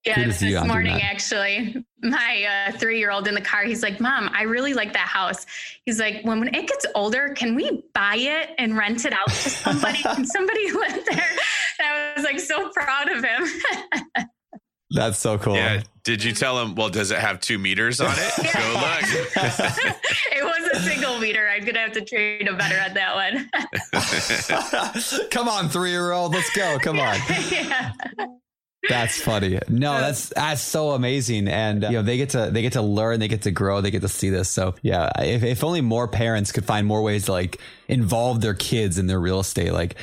[0.05, 3.99] Yeah, Kudos to you this morning actually, my uh, three-year-old in the car, he's like,
[3.99, 5.47] "Mom, I really like that house."
[5.85, 9.29] He's like, "When when it gets older, can we buy it and rent it out
[9.29, 9.97] to somebody?
[10.03, 11.29] can somebody live there?"
[11.79, 13.47] And I was like so proud of him.
[14.91, 15.55] that's so cool.
[15.55, 15.81] Yeah.
[16.03, 16.75] Did you tell him?
[16.75, 18.35] Well, does it have two meters on it?
[18.37, 19.01] Go look.
[20.31, 21.49] it wasn't a single meter.
[21.49, 23.49] I'm gonna have to train a better at that one.
[25.31, 26.77] Come on, three year old, let's go.
[26.77, 27.17] Come on.
[27.49, 27.91] yeah.
[28.89, 29.59] That's funny.
[29.67, 32.81] No, that's that's so amazing, and uh, you know they get to they get to
[32.81, 34.49] learn, they get to grow, they get to see this.
[34.49, 38.53] So yeah, if, if only more parents could find more ways to like involve their
[38.53, 39.73] kids in their real estate.
[39.73, 39.95] Like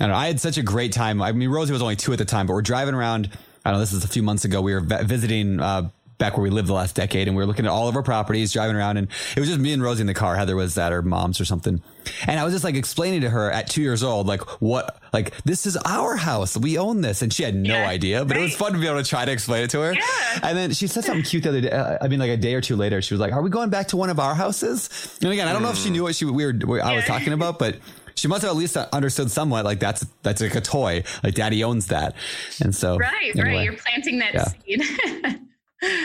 [0.00, 1.22] I don't know, I had such a great time.
[1.22, 3.30] I mean, Rosie was only two at the time, but we're driving around.
[3.64, 3.80] I don't know.
[3.80, 4.60] This is a few months ago.
[4.60, 7.66] We were visiting uh, back where we lived the last decade and we were looking
[7.66, 10.06] at all of our properties, driving around and it was just me and Rosie in
[10.06, 10.36] the car.
[10.36, 11.82] Heather was at her mom's or something.
[12.26, 15.34] And I was just like explaining to her at two years old, like what, like
[15.44, 16.56] this is our house.
[16.56, 17.22] We own this.
[17.22, 18.40] And she had no yeah, idea, but right.
[18.40, 19.94] it was fun to be able to try to explain it to her.
[19.94, 20.40] Yeah.
[20.42, 21.70] And then she said something cute the other day.
[21.70, 23.70] Uh, I mean, like a day or two later, she was like, are we going
[23.70, 25.18] back to one of our houses?
[25.22, 27.32] And again, I don't know if she knew what she, we were, I was talking
[27.32, 27.76] about, but
[28.14, 31.62] she must have at least understood somewhat like that's that's like a toy like daddy
[31.62, 32.14] owns that
[32.62, 34.44] and so right anyway, right you're planting that yeah.
[34.44, 35.40] seed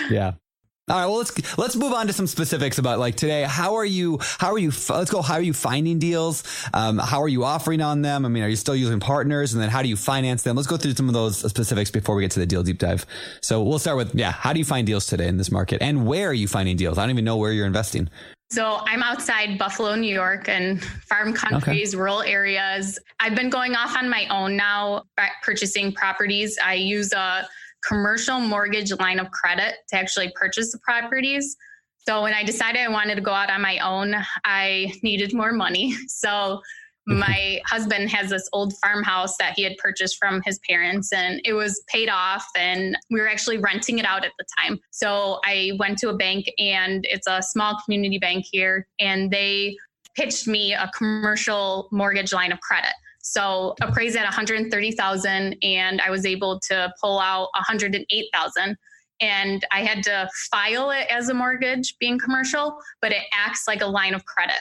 [0.09, 0.33] yeah
[0.91, 3.43] all right, well let's let's move on to some specifics about like today.
[3.43, 4.19] How are you?
[4.39, 4.71] How are you?
[4.89, 5.21] Let's go.
[5.21, 6.43] How are you finding deals?
[6.73, 8.25] Um, how are you offering on them?
[8.25, 9.53] I mean, are you still using partners?
[9.53, 10.57] And then how do you finance them?
[10.57, 13.05] Let's go through some of those specifics before we get to the deal deep dive.
[13.41, 14.31] So we'll start with yeah.
[14.31, 16.97] How do you find deals today in this market, and where are you finding deals?
[16.97, 18.09] I don't even know where you're investing.
[18.49, 21.97] So I'm outside Buffalo, New York, and farm countries, okay.
[21.97, 22.99] rural areas.
[23.21, 25.03] I've been going off on my own now,
[25.41, 26.57] purchasing properties.
[26.61, 27.47] I use a
[27.87, 31.55] commercial mortgage line of credit to actually purchase the properties.
[32.07, 35.51] So when I decided I wanted to go out on my own, I needed more
[35.51, 35.95] money.
[36.07, 36.61] So
[37.09, 37.19] mm-hmm.
[37.19, 41.53] my husband has this old farmhouse that he had purchased from his parents and it
[41.53, 44.79] was paid off and we were actually renting it out at the time.
[44.91, 49.77] So I went to a bank and it's a small community bank here and they
[50.15, 52.93] pitched me a commercial mortgage line of credit.
[53.21, 58.77] So appraised at 130,000 and I was able to pull out 108,000
[59.21, 63.81] and I had to file it as a mortgage being commercial, but it acts like
[63.81, 64.59] a line of credit.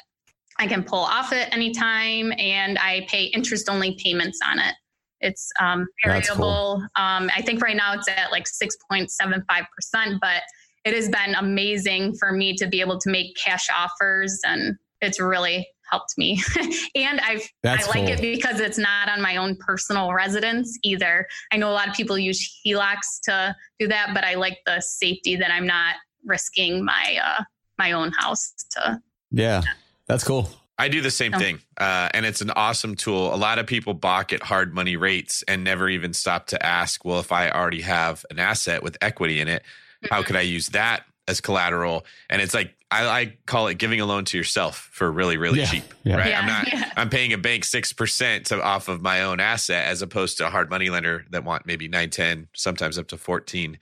[0.59, 4.75] I can pull off it anytime and I pay interest only payments on it.
[5.23, 6.37] It's um, variable.
[6.37, 6.83] Cool.
[6.97, 10.43] Um, I think right now it's at like 6.75%, but
[10.85, 15.19] it has been amazing for me to be able to make cash offers and it's
[15.19, 16.43] really helped me.
[16.95, 18.15] and I've That's I like cool.
[18.15, 21.27] it because it's not on my own personal residence either.
[21.53, 24.81] I know a lot of people use HELOCs to do that, but I like the
[24.81, 27.43] safety that I'm not risking my uh,
[27.79, 29.01] my own house to.
[29.31, 29.63] Yeah,
[30.07, 30.51] that's cool.
[30.79, 33.35] I do the same thing, uh, and it's an awesome tool.
[33.35, 37.05] A lot of people balk at hard money rates and never even stop to ask,
[37.05, 40.15] well, if I already have an asset with equity in it, mm-hmm.
[40.15, 42.05] how could I use that as collateral?
[42.29, 45.61] And it's like I, I, call it giving a loan to yourself for really, really
[45.61, 45.67] yeah.
[45.67, 45.85] cheap.
[46.03, 46.17] Yeah.
[46.17, 46.31] Right.
[46.31, 46.41] Yeah.
[46.41, 50.47] I'm not, I'm paying a bank 6% off of my own asset as opposed to
[50.47, 53.79] a hard money lender that want maybe 9, 10, sometimes up to 14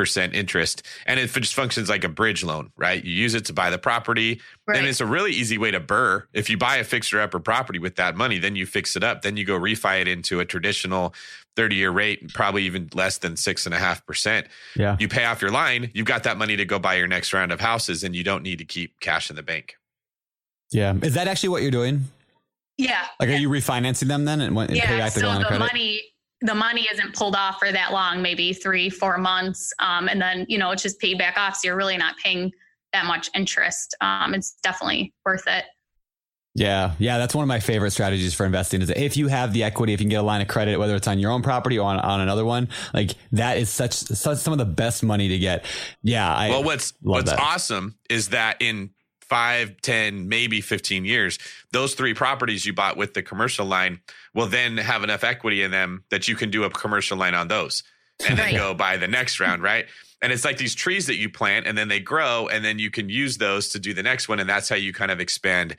[0.00, 0.82] percent interest.
[1.04, 3.04] And it just functions like a bridge loan, right?
[3.04, 4.40] You use it to buy the property.
[4.66, 4.78] Right.
[4.78, 7.78] And it's a really easy way to BRRRR If you buy a fixer upper property
[7.78, 9.20] with that money, then you fix it up.
[9.20, 11.12] Then you go refi it into a traditional
[11.60, 14.46] 30 year rate, probably even less than six and a half percent.
[14.76, 14.96] Yeah.
[14.98, 17.52] You pay off your line, you've got that money to go buy your next round
[17.52, 19.74] of houses and you don't need to keep cash in the bank.
[20.72, 20.94] Yeah.
[21.02, 22.04] Is that actually what you're doing?
[22.78, 23.04] Yeah.
[23.20, 26.02] Like, are you refinancing them then and, and yeah, pay back the, so the money,
[26.40, 29.70] the money isn't pulled off for that long, maybe three, four months.
[29.80, 31.56] Um, and then, you know, it's just paid back off.
[31.56, 32.52] So you're really not paying
[32.94, 33.94] that much interest.
[34.00, 35.66] Um, it's definitely worth it.
[36.54, 38.82] Yeah, yeah, that's one of my favorite strategies for investing.
[38.82, 40.78] Is that if you have the equity, if you can get a line of credit,
[40.78, 43.92] whether it's on your own property or on, on another one, like that is such,
[43.92, 45.64] such some of the best money to get.
[46.02, 47.38] Yeah, I well, what's what's that.
[47.38, 48.90] awesome is that in
[49.20, 51.38] five, ten, maybe fifteen years,
[51.70, 54.00] those three properties you bought with the commercial line
[54.34, 57.46] will then have enough equity in them that you can do a commercial line on
[57.46, 57.84] those,
[58.28, 59.86] and then go buy the next round, right?
[60.22, 62.90] And it's like these trees that you plant and then they grow and then you
[62.90, 64.38] can use those to do the next one.
[64.38, 65.76] And that's how you kind of expand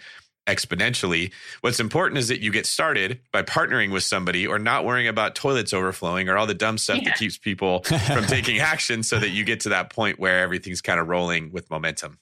[0.47, 1.31] exponentially.
[1.61, 5.35] What's important is that you get started by partnering with somebody or not worrying about
[5.35, 7.09] toilets overflowing or all the dumb stuff yeah.
[7.09, 10.81] that keeps people from taking action so that you get to that point where everything's
[10.81, 12.19] kind of rolling with momentum.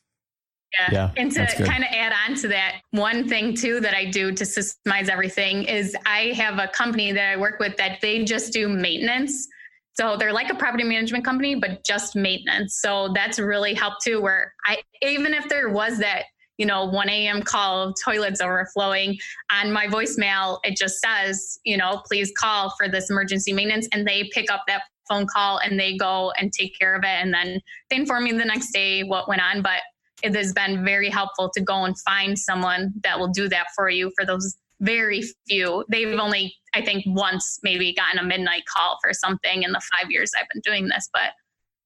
[0.79, 0.89] Yeah.
[0.91, 1.11] yeah.
[1.17, 4.43] and to kind of add on to that, one thing too that I do to
[4.43, 8.69] systemize everything is I have a company that I work with that they just do
[8.69, 9.47] maintenance.
[9.93, 12.79] So they're like a property management company, but just maintenance.
[12.79, 16.25] So that's really helped too, where I, even if there was that
[16.59, 17.41] you know, 1 a.m.
[17.41, 19.17] call toilets overflowing.
[19.49, 23.87] On my voicemail, it just says, you know, please call for this emergency maintenance.
[23.93, 27.07] And they pick up that phone call and they go and take care of it.
[27.07, 29.61] And then they inform me the next day what went on.
[29.61, 29.79] But
[30.21, 33.89] it has been very helpful to go and find someone that will do that for
[33.89, 35.85] you for those very few.
[35.87, 40.11] They've only, I think, once maybe gotten a midnight call for something in the five
[40.11, 41.09] years I've been doing this.
[41.13, 41.31] But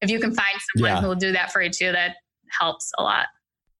[0.00, 1.00] if you can find someone yeah.
[1.00, 2.16] who will do that for you too, that
[2.58, 3.26] helps a lot.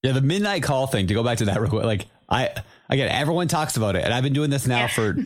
[0.04, 1.06] Yeah, the midnight call thing.
[1.06, 2.50] To go back to that real quick, like I
[2.90, 4.86] again, everyone talks about it, and I've been doing this now yeah.
[4.88, 5.16] for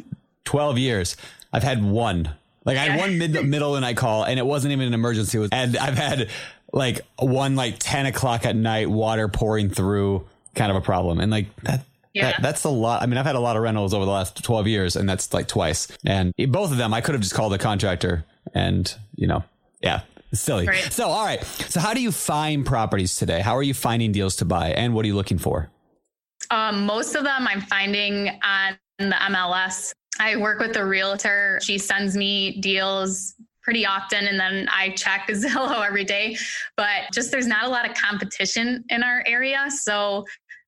[0.44, 1.16] twelve years.
[1.52, 2.30] I've had one.
[2.64, 4.94] Like I had one mid middle of the night call, and it wasn't even an
[4.94, 5.36] emergency.
[5.36, 6.28] Was, and I've had
[6.72, 11.32] like one like ten o'clock at night, water pouring through, kind of a problem, and
[11.32, 11.84] like that.
[12.14, 12.32] Yeah.
[12.32, 13.02] That, that's a lot.
[13.02, 15.32] I mean, I've had a lot of rentals over the last 12 years, and that's
[15.32, 15.86] like twice.
[16.04, 18.24] And both of them, I could have just called a contractor,
[18.54, 19.44] and you know,
[19.82, 20.00] yeah,
[20.32, 20.66] silly.
[20.66, 20.92] Right.
[20.92, 21.42] So, all right.
[21.44, 23.40] So, how do you find properties today?
[23.40, 25.70] How are you finding deals to buy, and what are you looking for?
[26.50, 29.92] Um, most of them I'm finding on the MLS.
[30.18, 31.60] I work with a realtor.
[31.62, 36.36] She sends me deals pretty often and then I check Zillow every day.
[36.76, 39.66] But just there's not a lot of competition in our area.
[39.70, 40.24] So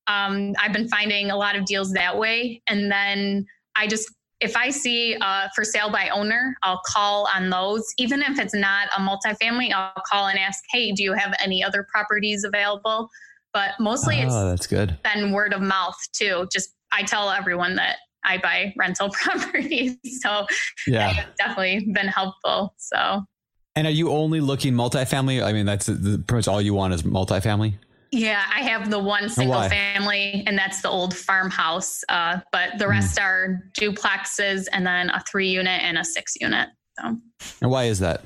[0.06, 2.60] um, I've been finding a lot of deals that way.
[2.66, 7.50] And then I just if I see uh, for sale by owner, I'll call on
[7.50, 7.92] those.
[7.98, 11.62] Even if it's not a multifamily, I'll call and ask, hey, do you have any
[11.62, 13.10] other properties available?
[13.52, 14.98] But mostly oh, it's that's good.
[15.04, 16.48] Then word of mouth too.
[16.52, 19.96] Just I tell everyone that I buy rental properties.
[20.20, 20.46] So
[20.86, 22.74] yeah, definitely been helpful.
[22.78, 23.24] So.
[23.76, 25.44] And are you only looking multifamily?
[25.44, 27.74] I mean, that's the, pretty much all you want is multifamily.
[28.12, 32.02] Yeah, I have the one single family, and that's the old farmhouse.
[32.08, 33.22] Uh, but the rest mm.
[33.22, 36.68] are duplexes, and then a three unit and a six unit.
[36.98, 37.16] So.
[37.62, 38.22] And why is that?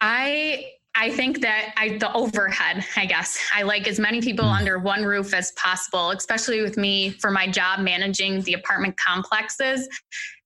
[0.00, 3.38] I I think that I the overhead, I guess.
[3.54, 4.58] I like as many people mm.
[4.58, 9.88] under one roof as possible, especially with me for my job managing the apartment complexes.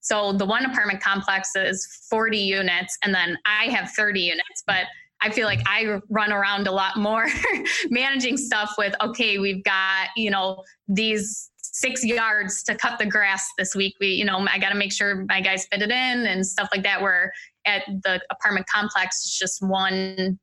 [0.01, 4.87] So the one apartment complex is 40 units and then I have 30 units, but
[5.21, 7.27] I feel like I run around a lot more
[7.91, 13.47] managing stuff with, okay, we've got, you know, these six yards to cut the grass
[13.59, 13.95] this week.
[14.01, 16.69] We, you know, I got to make sure my guys fit it in and stuff
[16.73, 17.01] like that.
[17.01, 17.33] Where
[17.67, 20.39] at the apartment complex, it's just one,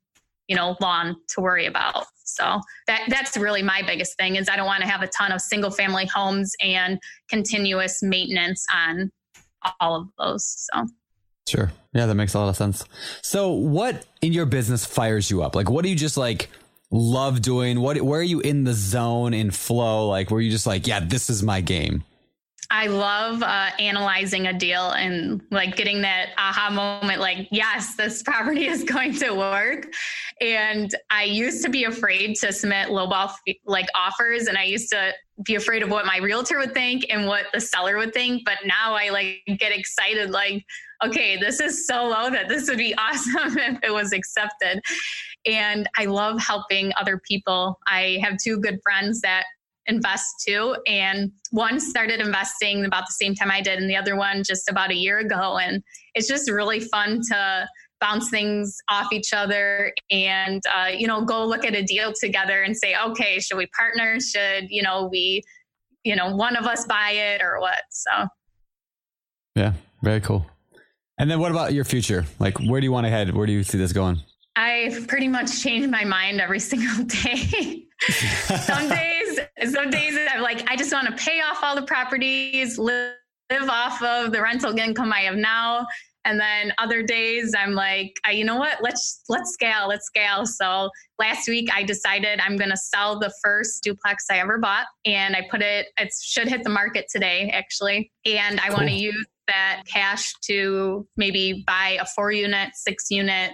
[0.48, 2.06] you know, lawn to worry about.
[2.24, 5.32] So that that's really my biggest thing is I don't want to have a ton
[5.32, 7.00] of single family homes and
[7.30, 9.12] continuous maintenance on
[9.80, 10.68] all of those.
[10.74, 10.88] So
[11.48, 11.72] Sure.
[11.94, 12.84] Yeah, that makes a lot of sense.
[13.22, 15.56] So, what in your business fires you up?
[15.56, 16.50] Like, what do you just like
[16.90, 17.80] love doing?
[17.82, 20.10] What, where are you in the zone in flow?
[20.10, 22.04] Like, where you just like, yeah, this is my game?
[22.74, 28.24] I love uh, analyzing a deal and like getting that aha moment, like, yes, this
[28.24, 29.94] property is going to work.
[30.42, 33.32] And I used to be afraid to submit lowball
[33.66, 35.14] like offers, and I used to
[35.46, 38.44] be afraid of what my realtor would think and what the seller would think.
[38.44, 40.66] But now I like get excited, like,
[41.06, 44.82] okay, this is so low that this would be awesome if it was accepted.
[45.46, 47.80] And I love helping other people.
[47.88, 49.44] I have two good friends that
[49.86, 50.78] invest too.
[50.88, 54.70] And one started investing about the same time I did, and the other one just
[54.70, 55.58] about a year ago.
[55.58, 55.84] And
[56.16, 57.68] it's just really fun to
[58.00, 62.62] bounce things off each other and uh, you know go look at a deal together
[62.62, 65.42] and say okay should we partner should you know we
[66.04, 68.28] you know one of us buy it or what so
[69.56, 70.46] yeah very cool
[71.18, 73.54] and then what about your future like where do you want to head where do
[73.54, 74.22] you see this going
[74.56, 77.86] I've pretty much changed my mind every single day.
[78.02, 79.40] some days,
[79.72, 83.14] some days I'm like, I just want to pay off all the properties, live,
[83.50, 85.88] live off of the rental income I have now.
[86.26, 88.82] And then other days I'm like, you know what?
[88.82, 90.46] Let's let's scale, let's scale.
[90.46, 90.90] So
[91.20, 95.36] last week I decided I'm going to sell the first duplex I ever bought, and
[95.36, 95.88] I put it.
[96.00, 98.10] It should hit the market today, actually.
[98.26, 98.78] And I cool.
[98.78, 103.52] want to use that cash to maybe buy a four unit, six unit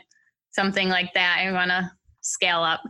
[0.51, 1.37] something like that.
[1.39, 2.81] I want to scale up.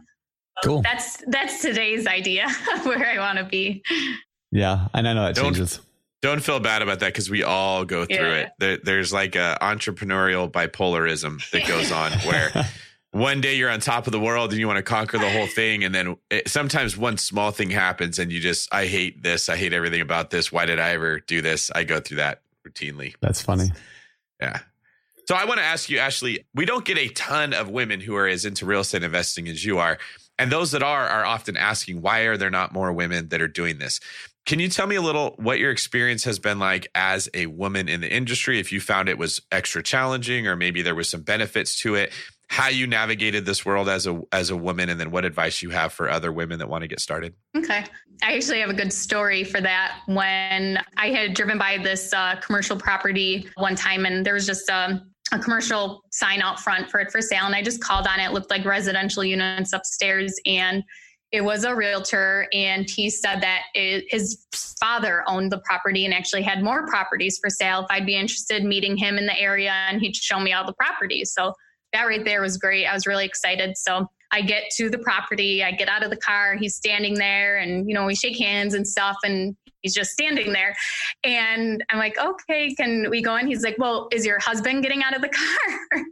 [0.64, 0.82] Cool.
[0.82, 2.50] That's that's today's idea
[2.84, 3.82] where I want to be.
[4.52, 5.80] Yeah, and I know it don't, changes.
[6.22, 8.36] Don't feel bad about that because we all go through yeah.
[8.36, 8.52] it.
[8.60, 12.52] There, there's like a entrepreneurial bipolarism that goes on where
[13.12, 15.48] one day you're on top of the world and you want to conquer the whole
[15.48, 19.48] thing, and then it, sometimes one small thing happens and you just I hate this.
[19.48, 20.52] I hate everything about this.
[20.52, 21.72] Why did I ever do this?
[21.74, 23.16] I go through that routinely.
[23.22, 23.72] That's funny.
[24.40, 24.60] Yeah.
[25.28, 28.16] So I want to ask you, Ashley, we don't get a ton of women who
[28.16, 30.00] are as into real estate investing as you are.
[30.40, 33.48] And those that are are often asking, why are there not more women that are
[33.48, 34.00] doing this?
[34.46, 37.88] Can you tell me a little what your experience has been like as a woman
[37.88, 38.60] in the industry?
[38.60, 42.12] If you found it was extra challenging or maybe there was some benefits to it,
[42.50, 45.70] how you navigated this world as a as a woman and then what advice you
[45.70, 47.34] have for other women that want to get started.
[47.56, 47.86] Okay.
[48.22, 50.02] I actually have a good story for that.
[50.08, 54.68] When I had driven by this uh, commercial property one time and there was just
[54.70, 57.46] a um, a commercial sign out front for it for sale.
[57.46, 60.34] And I just called on it, looked like residential units upstairs.
[60.46, 60.84] And
[61.32, 62.48] it was a realtor.
[62.52, 64.48] And he said that it, his
[64.80, 67.82] father owned the property and actually had more properties for sale.
[67.82, 70.66] If I'd be interested in meeting him in the area and he'd show me all
[70.66, 71.32] the properties.
[71.32, 71.54] So
[71.94, 72.86] that right there was great.
[72.86, 73.78] I was really excited.
[73.78, 77.58] So I get to the property, I get out of the car, he's standing there,
[77.58, 80.76] and you know, we shake hands and stuff, and he's just standing there.
[81.24, 83.48] And I'm like, okay, can we go in?
[83.48, 85.30] He's like, well, is your husband getting out of the
[85.92, 86.04] car?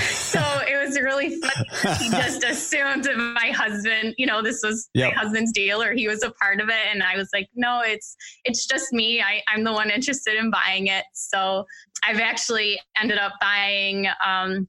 [0.00, 1.98] so it was really funny.
[1.98, 5.12] He just assumed my husband, you know, this was yep.
[5.14, 6.86] my husband's deal or he was a part of it.
[6.90, 9.20] And I was like, no, it's it's just me.
[9.20, 11.04] I, I'm the one interested in buying it.
[11.12, 11.66] So
[12.02, 14.68] I've actually ended up buying um,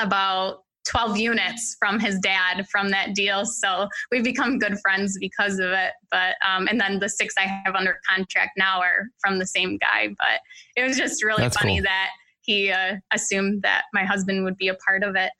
[0.00, 3.44] about 12 units from his dad from that deal.
[3.44, 5.92] So we've become good friends because of it.
[6.10, 9.78] But, um, and then the six I have under contract now are from the same
[9.78, 10.08] guy.
[10.08, 10.40] But
[10.76, 11.84] it was just really That's funny cool.
[11.84, 12.10] that
[12.42, 15.30] he uh, assumed that my husband would be a part of it.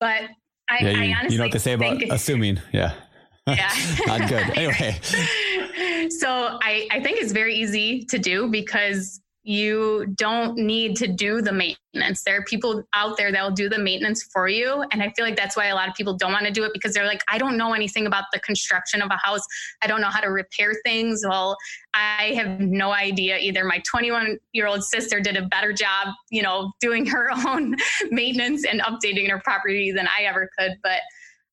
[0.00, 0.22] But
[0.70, 2.60] I, yeah, you, I honestly you know what to say about assuming.
[2.72, 2.94] Yeah.
[3.46, 3.72] Yeah.
[4.06, 4.56] Not good.
[4.56, 4.98] Anyway.
[6.10, 11.40] so I, I think it's very easy to do because you don't need to do
[11.40, 12.22] the maintenance.
[12.22, 14.84] There are people out there that will do the maintenance for you.
[14.92, 16.74] And I feel like that's why a lot of people don't want to do it
[16.74, 19.40] because they're like, I don't know anything about the construction of a house.
[19.80, 21.24] I don't know how to repair things.
[21.26, 21.56] Well,
[21.94, 23.64] I have no idea either.
[23.64, 27.74] My 21 year old sister did a better job, you know, doing her own
[28.10, 30.72] maintenance and updating her property than I ever could.
[30.82, 31.00] But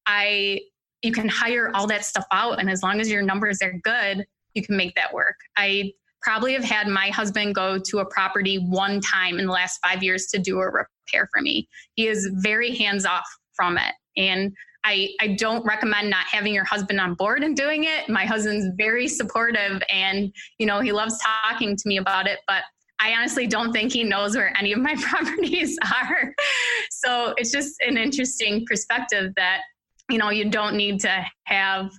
[0.06, 0.60] I,
[1.02, 2.60] you can hire all that stuff out.
[2.60, 5.36] And as long as your numbers are good, you can make that work.
[5.56, 5.94] I
[6.26, 10.02] probably have had my husband go to a property one time in the last five
[10.02, 11.70] years to do a repair for me.
[11.94, 13.94] He is very hands off from it.
[14.18, 14.52] And
[14.84, 18.10] I, I don't recommend not having your husband on board and doing it.
[18.10, 22.64] My husband's very supportive and, you know, he loves talking to me about it, but
[23.00, 26.34] I honestly don't think he knows where any of my properties are.
[26.90, 29.62] So it's just an interesting perspective that,
[30.10, 31.92] you know, you don't need to have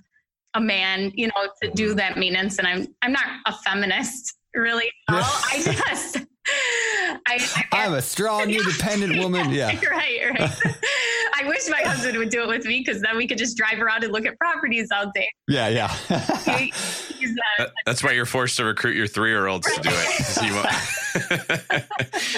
[0.53, 2.59] a man, you know, to do that maintenance.
[2.59, 4.91] And I'm I'm not a feminist, really.
[5.09, 6.17] No, I just
[7.25, 9.51] I, I am a strong, independent woman.
[9.51, 9.79] Yeah.
[9.89, 10.51] right, right.
[11.35, 13.79] I wish my husband would do it with me because then we could just drive
[13.79, 15.29] around and look at properties all day.
[15.47, 15.87] Yeah, yeah.
[16.59, 16.73] he,
[17.59, 21.83] uh, that's why you're forced to recruit your three year olds to do it.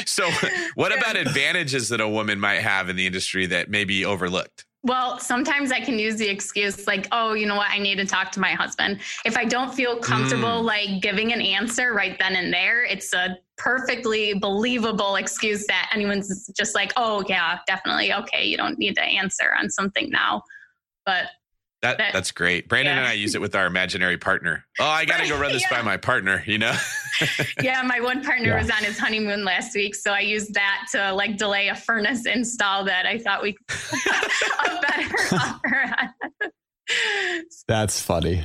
[0.07, 0.29] so,
[0.75, 4.65] what about advantages that a woman might have in the industry that may be overlooked?
[4.83, 7.69] Well, sometimes I can use the excuse like, oh, you know what?
[7.69, 9.01] I need to talk to my husband.
[9.25, 10.63] If I don't feel comfortable mm.
[10.63, 16.49] like giving an answer right then and there, it's a perfectly believable excuse that anyone's
[16.57, 18.13] just like, oh, yeah, definitely.
[18.13, 20.43] Okay, you don't need to answer on something now.
[21.05, 21.25] But
[21.81, 22.67] that, that, that's great.
[22.67, 22.99] Brandon yeah.
[22.99, 24.65] and I use it with our imaginary partner.
[24.79, 25.77] Oh, I got to go run this yeah.
[25.77, 26.75] by my partner, you know?
[27.61, 28.61] yeah, my one partner yeah.
[28.61, 32.25] was on his honeymoon last week, so I used that to like delay a furnace
[32.25, 36.13] install that I thought we a better offer.
[37.67, 38.43] That's funny.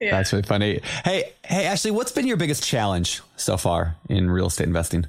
[0.00, 0.80] That's really funny.
[1.04, 5.06] Hey, hey, Ashley, what's been your biggest challenge so far in real estate investing?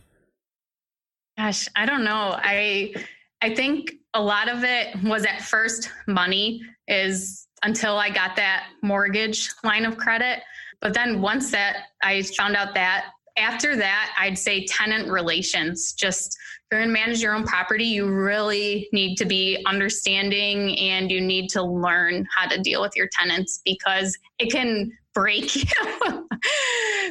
[1.38, 2.38] Gosh, I don't know.
[2.38, 2.94] I
[3.42, 8.68] I think a lot of it was at first money is until I got that
[8.82, 10.42] mortgage line of credit.
[10.82, 13.06] But then once that I found out that
[13.38, 15.94] after that, I'd say tenant relations.
[15.94, 20.78] Just if you're going to manage your own property, you really need to be understanding
[20.80, 25.56] and you need to learn how to deal with your tenants because it can break
[25.56, 26.28] you.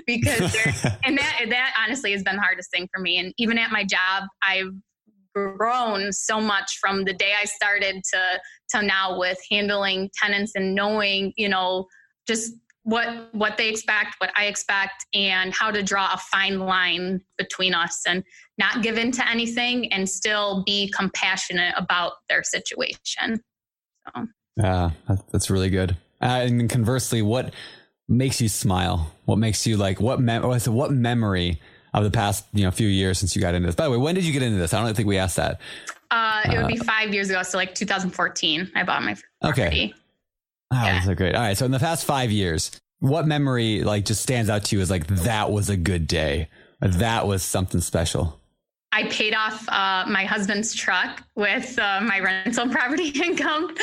[0.07, 0.55] because
[1.05, 3.19] and that that honestly has been the hardest thing for me.
[3.19, 4.73] And even at my job, I've
[5.35, 10.75] grown so much from the day I started to to now with handling tenants and
[10.75, 11.87] knowing, you know,
[12.27, 12.55] just
[12.85, 17.75] what what they expect, what I expect, and how to draw a fine line between
[17.75, 18.23] us and
[18.59, 23.43] not give in to anything and still be compassionate about their situation.
[24.07, 24.27] So.
[24.57, 24.91] Yeah,
[25.33, 25.97] that's really good.
[26.21, 27.53] Uh, and conversely, what
[28.09, 29.13] makes you smile?
[29.25, 30.21] What makes you like what
[30.69, 31.61] what memory
[32.03, 33.75] of the past you know few years since you got into this.
[33.75, 34.75] By the way, when did you get into this?
[34.75, 35.61] I don't think we asked that.
[36.11, 38.71] Uh, it would be uh, five years ago, so like 2014.
[38.75, 39.63] I bought my property.
[39.63, 39.95] Okay.
[40.71, 41.03] Oh, yeah.
[41.03, 41.35] so great.
[41.35, 41.57] All right.
[41.57, 44.91] So in the past five years, what memory like just stands out to you as
[44.91, 46.49] like that was a good day?
[46.81, 48.41] That was something special.
[48.95, 53.75] I paid off uh, my husband's truck with uh, my rental property income.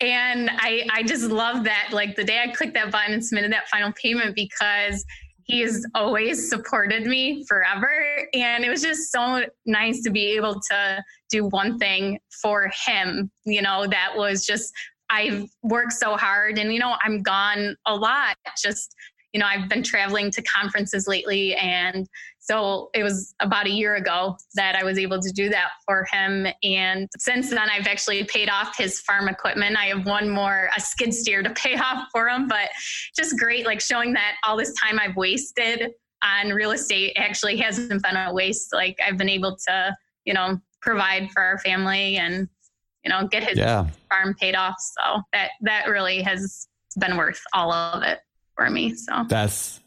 [0.00, 1.88] And I, I just love that.
[1.90, 5.06] Like the day I clicked that button and submitted that final payment because
[5.44, 8.28] he's always supported me forever.
[8.34, 13.30] And it was just so nice to be able to do one thing for him,
[13.44, 14.72] you know, that was just,
[15.10, 18.36] I've worked so hard and, you know, I'm gone a lot.
[18.62, 18.94] Just,
[19.32, 22.06] you know, I've been traveling to conferences lately and
[22.44, 26.04] so it was about a year ago that I was able to do that for
[26.10, 26.48] him.
[26.64, 29.76] And since then, I've actually paid off his farm equipment.
[29.76, 32.70] I have one more, a skid steer to pay off for him, but
[33.16, 35.92] just great, like showing that all this time I've wasted
[36.24, 38.72] on real estate actually hasn't been a waste.
[38.72, 42.48] Like I've been able to, you know, provide for our family and
[43.04, 43.86] you know, get his Yeah.
[44.08, 44.76] farm paid off.
[44.78, 46.68] So that that really has
[46.98, 48.20] been worth all of it
[48.56, 48.94] for me.
[48.94, 49.80] So That's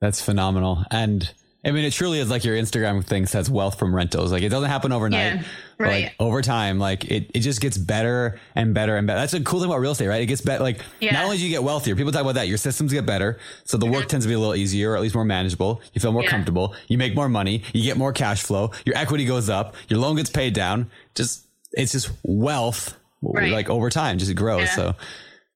[0.00, 0.84] that's phenomenal.
[0.90, 1.32] And
[1.64, 4.32] I mean, it truly is like your Instagram thing says wealth from rentals.
[4.32, 5.34] Like it doesn't happen overnight.
[5.36, 5.42] Yeah,
[5.78, 6.02] but, right.
[6.06, 9.20] Like over time, like it, it just gets better and better and better.
[9.20, 10.20] That's a cool thing about real estate, right?
[10.20, 10.62] It gets better.
[10.64, 11.12] Like Yeah.
[11.12, 12.48] not only do you get wealthier, people talk about that.
[12.48, 13.38] Your systems get better.
[13.62, 15.80] So the work tends to be a little easier or at least more manageable.
[15.92, 16.30] You feel more Yeah.
[16.30, 16.74] comfortable.
[16.88, 17.62] You make more money.
[17.72, 18.72] You get more cash flow.
[18.84, 19.76] Your equity goes up.
[19.88, 20.90] Your loan gets paid down.
[21.14, 23.52] Just, it's just wealth Right.
[23.52, 24.68] like over time, just grows.
[24.72, 24.96] So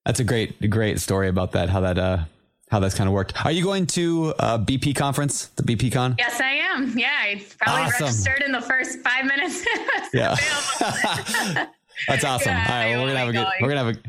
[0.04, 1.68] that's a great, great story about that.
[1.68, 2.18] How that, uh,
[2.70, 3.44] how that's kind of worked.
[3.44, 6.16] Are you going to uh, BP conference, the BP con?
[6.18, 6.98] yes, I am.
[6.98, 8.06] Yeah, I probably Awesome.
[8.06, 9.64] registered in the first five minutes.
[10.12, 10.34] Yeah.
[12.08, 12.52] That's awesome.
[12.52, 13.38] Yeah, All right, well, we're gonna have a good.
[13.44, 13.52] going.
[13.62, 14.00] We're gonna have a.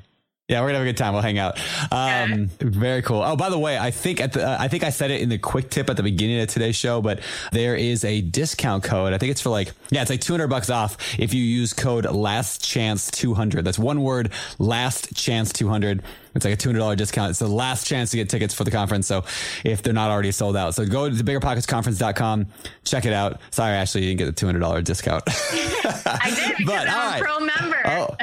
[0.49, 1.14] Yeah, we're gonna have a good time.
[1.14, 1.60] We'll hang out.
[1.91, 3.22] Um, Very cool.
[3.22, 5.28] Oh, by the way, I think at the, uh, I think I said it in
[5.28, 7.20] the quick tip at the beginning of today's show, but
[7.51, 9.12] there is a discount code.
[9.14, 12.05] I think it's for like, yeah, it's like 200 bucks off if you use code
[12.05, 13.66] last chance 200.
[13.66, 16.01] That's one word, last chance 200.
[16.38, 17.31] It's like a $200 discount.
[17.31, 19.07] It's the last chance to get tickets for the conference.
[19.07, 19.25] So
[19.65, 22.47] if they're not already sold out, so go to the biggerpocketsconference.com,
[22.85, 23.41] check it out.
[23.51, 25.23] Sorry, Ashley, you didn't get the $200 discount.
[25.27, 27.81] I did because But, I'm all a pro member.
[27.85, 28.15] Oh.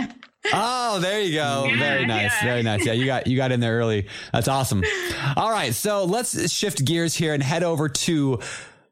[0.52, 1.64] Oh, there you go.
[1.68, 2.32] Yeah, very nice.
[2.40, 2.44] yeah.
[2.44, 2.84] Very nice.
[2.84, 4.08] Yeah, you got you got in there early.
[4.32, 4.84] That's awesome.
[5.36, 8.40] All right, so let's shift gears here and head over to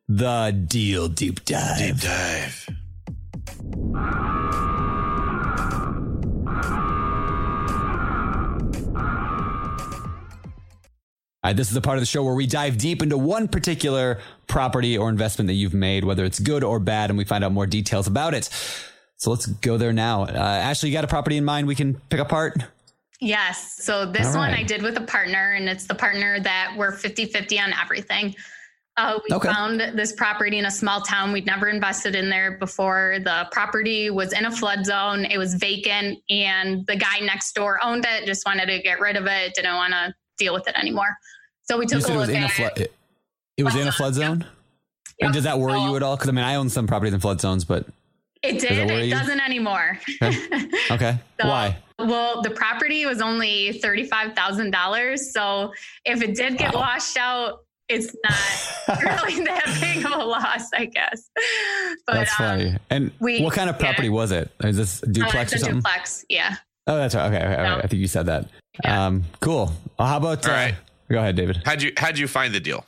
[0.08, 1.78] the deal deep dive.
[1.78, 2.68] Deep dive.
[11.44, 14.20] Right, this is the part of the show where we dive deep into one particular
[14.46, 17.52] property or investment that you've made, whether it's good or bad, and we find out
[17.52, 18.48] more details about it.
[19.16, 20.22] So let's go there now.
[20.24, 22.56] Uh, Ashley, you got a property in mind we can pick apart?
[23.20, 23.76] Yes.
[23.82, 24.50] So this All one.
[24.52, 28.34] I did with a partner, and it's the partner that we're 50 50 on everything.
[28.98, 29.48] Uh, we Okay.
[29.48, 31.32] found this property in a small town.
[31.32, 33.18] We'd never invested in there before.
[33.24, 37.78] The property was in a flood zone, it was vacant, and the guy next door
[37.82, 40.74] owned it, just wanted to get rid of it, didn't want to deal with it
[40.76, 41.16] anymore.
[41.62, 42.72] So we You took said a it was in a flood.
[42.78, 42.92] It,
[43.56, 44.40] it was in a flood zone.
[44.40, 45.26] Yep.
[45.26, 46.16] And does that worry So you at all?
[46.16, 47.86] Because I mean, I own some properties in flood zones, but
[48.42, 48.88] It did.
[48.88, 49.10] worry It you?
[49.14, 49.98] doesn't anymore.
[50.90, 51.18] okay.
[51.40, 51.76] So- Why?
[51.98, 55.32] Well, the property was only thirty-five thousand dollars.
[55.32, 55.72] So
[56.04, 56.80] if it did get Wow.
[56.80, 61.30] washed out, it's not really that big of a loss, I guess.
[62.06, 62.76] But That's um, funny.
[62.90, 64.14] And we- what kind of property yeah.
[64.14, 64.50] was it?
[64.64, 65.76] Is this uh, duplex it's or a something?
[65.76, 66.24] duplex.
[66.28, 66.56] Yeah.
[66.88, 67.26] Oh, that's right.
[67.26, 67.62] Okay, okay, okay.
[67.62, 67.76] No.
[67.78, 68.48] I think you said that.
[68.84, 69.06] Yeah.
[69.06, 69.72] Um, cool.
[69.98, 70.46] Well, how about?
[70.46, 70.72] All uh.
[71.10, 71.62] Go ahead, David.
[71.64, 72.86] How'd you how'd you find the deal?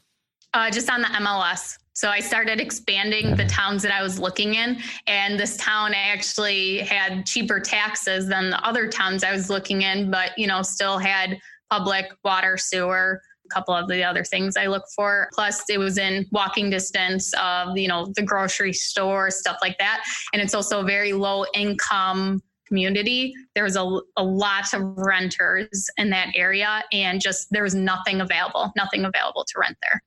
[0.55, 1.78] Uh, just on the MLS.
[1.93, 6.78] So I started expanding the towns that I was looking in, and this town actually
[6.78, 10.99] had cheaper taxes than the other towns I was looking in, but you know still
[10.99, 11.39] had
[11.70, 15.28] public water, sewer, a couple of the other things I look for.
[15.35, 20.03] Plus, it was in walking distance of you know the grocery store, stuff like that,
[20.32, 22.43] and it's also very low income
[22.75, 27.75] community there was a, a lot of renters in that area and just there was
[27.75, 30.03] nothing available nothing available to rent there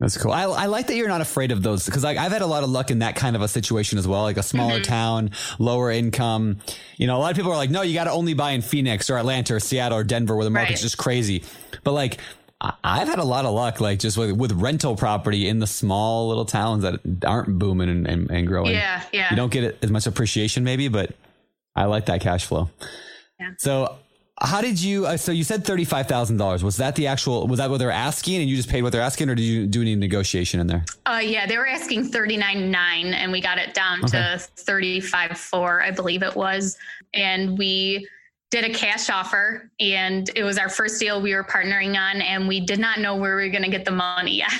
[0.00, 0.32] That's cool.
[0.32, 2.62] I, I like that you're not afraid of those because like I've had a lot
[2.62, 4.84] of luck in that kind of a situation as well, like a smaller Mhm.
[4.84, 6.56] town, lower income.
[6.96, 8.62] You know, a lot of people are like, no, you got to only buy in
[8.62, 10.88] Phoenix or Atlanta or Seattle or Denver where the market's Right.
[10.88, 11.44] just crazy.
[11.84, 12.16] But like,
[12.82, 16.28] I've had a lot of luck, like just with, with rental property in the small
[16.28, 18.72] little towns that aren't booming and, and, and growing.
[18.72, 21.12] yeah yeah You don't get as much appreciation maybe, but
[21.80, 22.68] I like that cash flow.
[23.38, 23.50] Yeah.
[23.58, 23.96] So
[24.42, 26.62] how did you, uh, so you said $35,000.
[26.62, 29.02] Was that the actual, was that what they're asking and you just paid what they're
[29.02, 30.84] asking or did you do any negotiation in there?
[31.06, 34.10] uh yeah they were asking 39.9 and we got it down Okay.
[34.18, 36.76] to 35.4 i believe it was
[37.14, 38.06] and we
[38.50, 42.48] did a cash offer and it was our first deal we were partnering on and
[42.48, 44.50] we did not know where we were going to get the money yet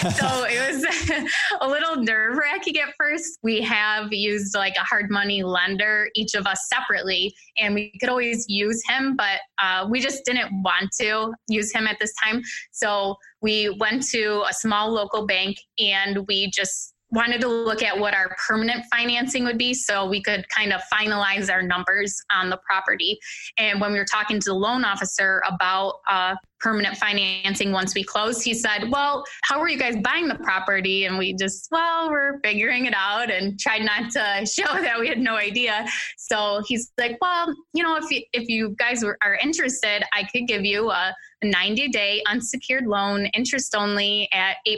[0.00, 3.38] so it was a little nerve wracking at first.
[3.42, 8.08] We have used like a hard money lender, each of us separately, and we could
[8.08, 12.42] always use him, but uh, we just didn't want to use him at this time.
[12.72, 17.98] So we went to a small local bank and we just wanted to look at
[17.98, 22.50] what our permanent financing would be so we could kind of finalize our numbers on
[22.50, 23.18] the property.
[23.58, 28.04] And when we were talking to the loan officer about uh, permanent financing once we
[28.04, 31.06] closed, he said, Well, how are you guys buying the property?
[31.06, 35.08] And we just, well, we're figuring it out and tried not to show that we
[35.08, 35.86] had no idea.
[36.16, 40.24] So he's like, Well, you know, if you, if you guys were, are interested, I
[40.24, 44.76] could give you a 90 day unsecured loan, interest only at 8%.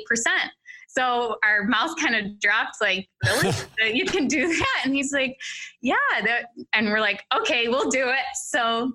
[0.96, 3.96] So our mouth kind of dropped, like, really?
[3.96, 4.82] You can do that?
[4.84, 5.36] And he's like,
[5.80, 5.94] yeah.
[6.24, 8.24] That, and we're like, okay, we'll do it.
[8.34, 8.92] So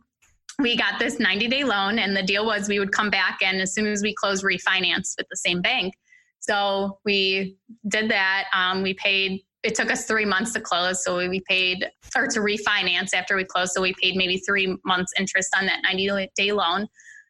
[0.60, 3.62] we got this 90 day loan, and the deal was we would come back and
[3.62, 5.94] as soon as we close, refinance with the same bank.
[6.40, 8.46] So we did that.
[8.54, 11.04] Um, we paid it took us three months to close.
[11.04, 11.86] So we paid,
[12.16, 13.74] or to refinance after we closed.
[13.74, 16.88] So we paid maybe three months interest on that 90 day loan.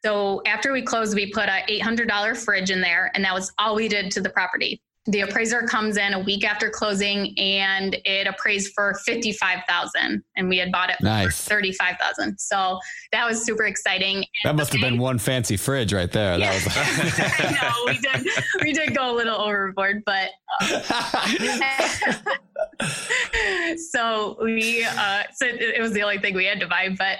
[0.07, 3.75] So after we closed, we put a $800 fridge in there, and that was all
[3.75, 8.27] we did to the property the appraiser comes in a week after closing and it
[8.27, 11.43] appraised for 55,000 and we had bought it nice.
[11.45, 12.37] for 35,000.
[12.37, 12.77] So
[13.13, 14.17] that was super exciting.
[14.17, 16.37] And that must have been one fancy fridge right there.
[16.37, 16.59] Yeah.
[16.59, 18.27] That was no, we did
[18.61, 20.31] we did go a little overboard, but
[20.61, 21.27] uh,
[23.91, 27.19] so we uh so it was the only thing we had to buy, but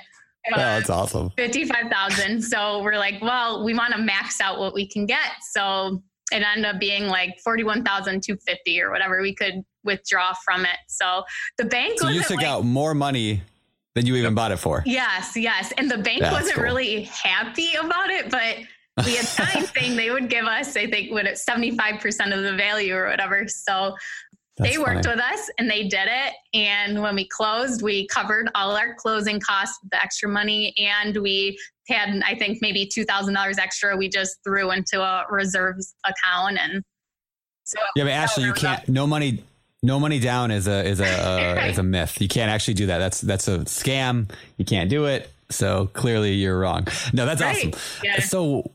[0.51, 1.31] oh, uh, that's awesome.
[1.37, 2.41] 55,000.
[2.41, 5.43] So we're like, well, we want to max out what we can get.
[5.51, 10.77] So it ended up being like 41,250 or whatever we could withdraw from it.
[10.87, 11.23] So
[11.57, 13.41] the bank So you took like, out more money
[13.95, 14.83] than you even bought it for.
[14.85, 15.73] Yes, yes.
[15.77, 16.63] And the bank That's wasn't cool.
[16.63, 18.57] really happy about it, but
[19.05, 22.95] we had signed saying they would give us, I think, what 75% of the value
[22.95, 23.47] or whatever.
[23.47, 23.95] So
[24.57, 25.15] that's they worked funny.
[25.15, 26.33] with us and they did it.
[26.53, 31.17] And when we closed, we covered all our closing costs with the extra money and
[31.17, 36.57] we had, I think, maybe $2,000 extra we just threw into a reserves account.
[36.59, 36.83] And
[37.63, 37.79] so.
[37.95, 39.43] Yeah, but Ashley, you can't, no money.
[39.83, 41.05] No money down is a is a
[41.61, 42.19] uh, is a myth.
[42.19, 42.97] You can't actually do that.
[42.97, 44.27] That's that's a scam.
[44.57, 45.29] You can't do it.
[45.51, 46.87] So clearly you're wrong.
[47.13, 47.57] No, that's right.
[47.57, 47.73] awesome.
[48.03, 48.19] Yeah.
[48.19, 48.71] So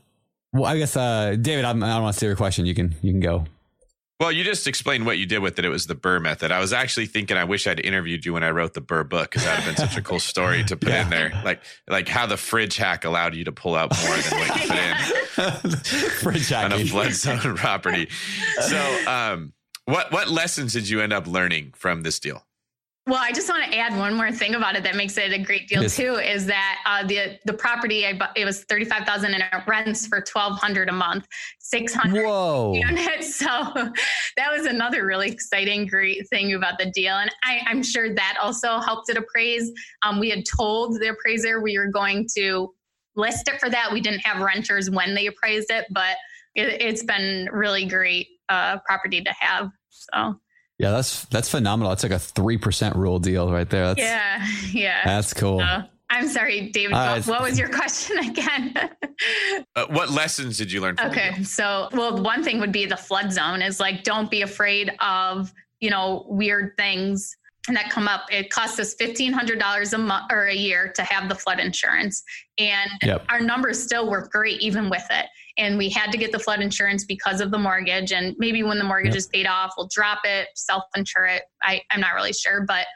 [0.53, 2.65] well, I guess uh, David, I'm, I do not want to steal your question.
[2.65, 3.45] You can you can go.
[4.23, 5.65] Well, you just explained what you did with it.
[5.65, 6.49] It was the BRRRR method.
[6.49, 9.31] I was actually thinking I wish I'd interviewed you when I wrote the BRRRR book
[9.31, 11.03] because that would have been such a cool story to put yeah.
[11.03, 11.41] in there.
[11.43, 14.69] Like like how the fridge hack allowed you to pull out more than what you
[14.69, 15.79] put in.
[16.21, 18.07] fridge hack on a flood zone property.
[18.61, 19.51] So um,
[19.83, 22.45] what what lessons did you end up learning from this deal?
[23.05, 25.37] Well, I just want to add one more thing about it that makes it a
[25.37, 25.97] great deal yes.
[25.97, 26.15] too.
[26.15, 29.67] Is that uh, the the property I bought, it was thirty five thousand and it
[29.67, 31.27] rents for twelve hundred a month,
[31.59, 32.23] six hundred
[32.73, 33.35] units.
[33.35, 38.15] So that was another really exciting, great thing about the deal, and I, am sure
[38.15, 39.69] that also helped it appraise.
[40.03, 42.73] Um, we had told the appraiser we were going to
[43.17, 43.91] list it for that.
[43.91, 46.15] We didn't have renters when they appraised it, but
[46.55, 49.71] it, has been really great uh, property to have.
[49.89, 50.39] So.
[50.79, 51.89] Yeah, that's that's phenomenal.
[51.89, 53.93] That's like a three percent rule deal right there.
[53.93, 55.01] That's, yeah, yeah.
[55.05, 55.59] That's cool.
[55.59, 56.93] Uh, I'm sorry, David.
[56.93, 58.73] Uh, what, what, was your question again?
[59.75, 60.95] uh, what lessons did you learn?
[60.99, 64.91] okay, so well, one thing would be the flood zone is like don't be afraid
[64.99, 67.35] of you know weird things
[67.67, 68.25] that come up.
[68.31, 71.59] It costs us fifteen hundred dollars a month or a year to have the flood
[71.59, 72.23] insurance,
[72.57, 73.25] and yep.
[73.29, 75.27] our numbers still work great even with it
[75.57, 78.11] and we had to get the flood insurance because of the mortgage.
[78.11, 79.17] And maybe when the mortgage yep.
[79.17, 81.43] is paid off, we'll drop it, self insure it.
[81.61, 82.65] I, I'm not really sure.
[82.67, 82.87] But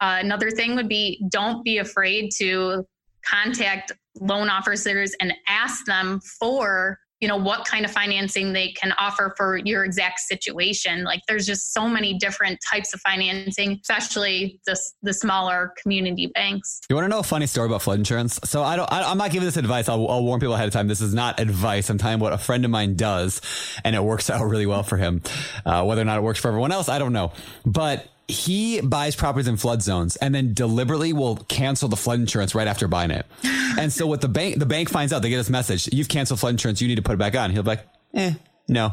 [0.00, 2.86] uh, another thing would be don't be afraid to
[3.24, 8.92] contact loan officers and ask them for you know what kind of financing they can
[8.98, 11.04] offer for your exact situation.
[11.04, 16.82] Like there's just so many different types of financing especially the, the smaller community banks.
[16.90, 18.38] You want to know a funny story about flood insurance?
[18.44, 19.88] So i don't I, am not giving this advice.
[19.88, 20.86] I'll, I'll, warn people ahead of time.
[20.86, 21.88] This is not advice.
[21.88, 23.40] I'm telling what a friend of mine does
[23.84, 25.22] and it works out really well for him.
[25.64, 27.32] Uh, whether or not it works for everyone else i don't know.
[27.64, 32.54] But he buys properties in flood zones and then deliberately will cancel the flood insurance
[32.54, 33.26] right after buying it.
[33.78, 36.40] and so what the bank, the bank finds out, they get this message, you've canceled
[36.40, 37.50] flood insurance, you need to put it back on.
[37.50, 38.34] He'll be like, eh,
[38.68, 38.92] no.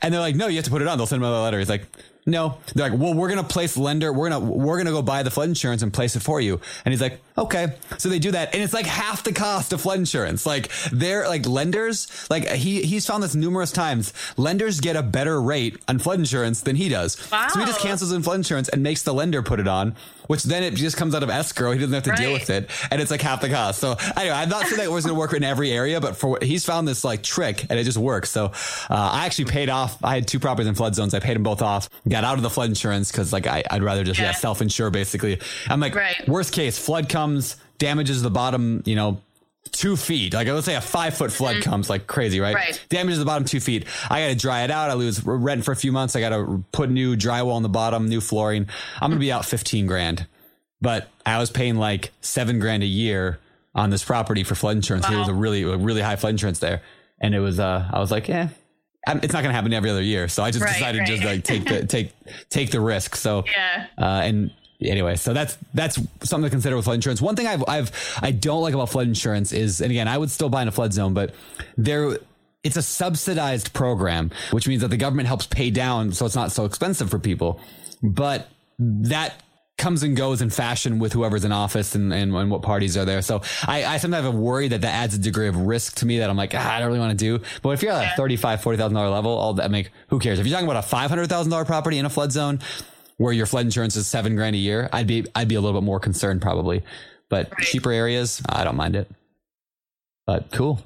[0.00, 0.96] And they're like, no, you have to put it on.
[0.96, 1.58] They'll send him a letter.
[1.58, 1.86] He's like,
[2.28, 2.58] no.
[2.74, 4.12] They're like, well, we're going to place lender.
[4.12, 6.60] We're to, we're going to go buy the flood insurance and place it for you.
[6.84, 7.74] And he's like, okay.
[7.96, 8.54] So they do that.
[8.54, 10.44] And it's like half the cost of flood insurance.
[10.44, 14.12] Like they're like lenders, like he, he's found this numerous times.
[14.36, 17.16] Lenders get a better rate on flood insurance than he does.
[17.30, 17.48] Wow.
[17.48, 19.96] So he just cancels in flood insurance and makes the lender put it on
[20.28, 21.72] which then it just comes out of escrow.
[21.72, 22.18] He doesn't have to right.
[22.18, 22.70] deal with it.
[22.90, 23.80] And it's like half the cost.
[23.80, 26.16] So anyway, I'm not sure that it was going to work in every area, but
[26.16, 28.30] for he's found this like trick and it just works.
[28.30, 28.50] So, uh,
[28.90, 30.02] I actually paid off.
[30.04, 31.14] I had two properties in flood zones.
[31.14, 33.82] I paid them both off, got out of the flood insurance because like I, would
[33.82, 34.26] rather just yeah.
[34.26, 35.40] yeah self insure basically.
[35.68, 36.28] I'm like, right.
[36.28, 39.20] worst case, flood comes, damages the bottom, you know,
[39.72, 40.34] two feet.
[40.34, 41.70] Like let's say a five foot flood mm-hmm.
[41.70, 42.54] comes like crazy, right?
[42.54, 42.86] Right.
[42.88, 43.86] Damages the bottom two feet.
[44.10, 44.90] I got to dry it out.
[44.90, 46.16] I lose rent for a few months.
[46.16, 48.68] I got to put new drywall on the bottom, new flooring.
[49.00, 50.26] I'm gonna be out fifteen grand
[50.80, 53.38] but I was paying like seven grand a year
[53.74, 55.04] on this property for flood insurance.
[55.04, 55.10] Wow.
[55.10, 56.82] There was a really, a really high flood insurance there.
[57.20, 58.48] And it was, uh, I was like, yeah,
[59.06, 60.28] it's not going to happen every other year.
[60.28, 61.06] So I just right, decided right.
[61.06, 62.12] to just like take the, take,
[62.48, 63.16] take the risk.
[63.16, 63.86] So, yeah.
[63.96, 67.20] Uh, and anyway, so that's, that's something to consider with flood insurance.
[67.20, 70.30] One thing I've, I've, I don't like about flood insurance is, and again, I would
[70.30, 71.34] still buy in a flood zone, but
[71.76, 72.18] there,
[72.62, 76.12] it's a subsidized program, which means that the government helps pay down.
[76.12, 77.60] So it's not so expensive for people,
[78.02, 78.48] but
[78.78, 79.42] that
[79.78, 83.04] comes and goes in fashion with whoever's in office and, and, and what parties are
[83.04, 83.22] there.
[83.22, 86.06] So I, I sometimes have a worry that that adds a degree of risk to
[86.06, 87.44] me that I'm like, ah, I don't really want to do.
[87.62, 90.40] But if you're at a $35, $40,000 level, all that make, who cares?
[90.40, 92.58] If you're talking about a $500,000 property in a flood zone,
[93.18, 95.78] where your flood insurance is seven grand a year, I'd be I'd be a little
[95.80, 96.82] bit more concerned probably.
[97.28, 97.66] But Right.
[97.66, 99.10] cheaper areas, I don't mind it.
[100.26, 100.80] But cool.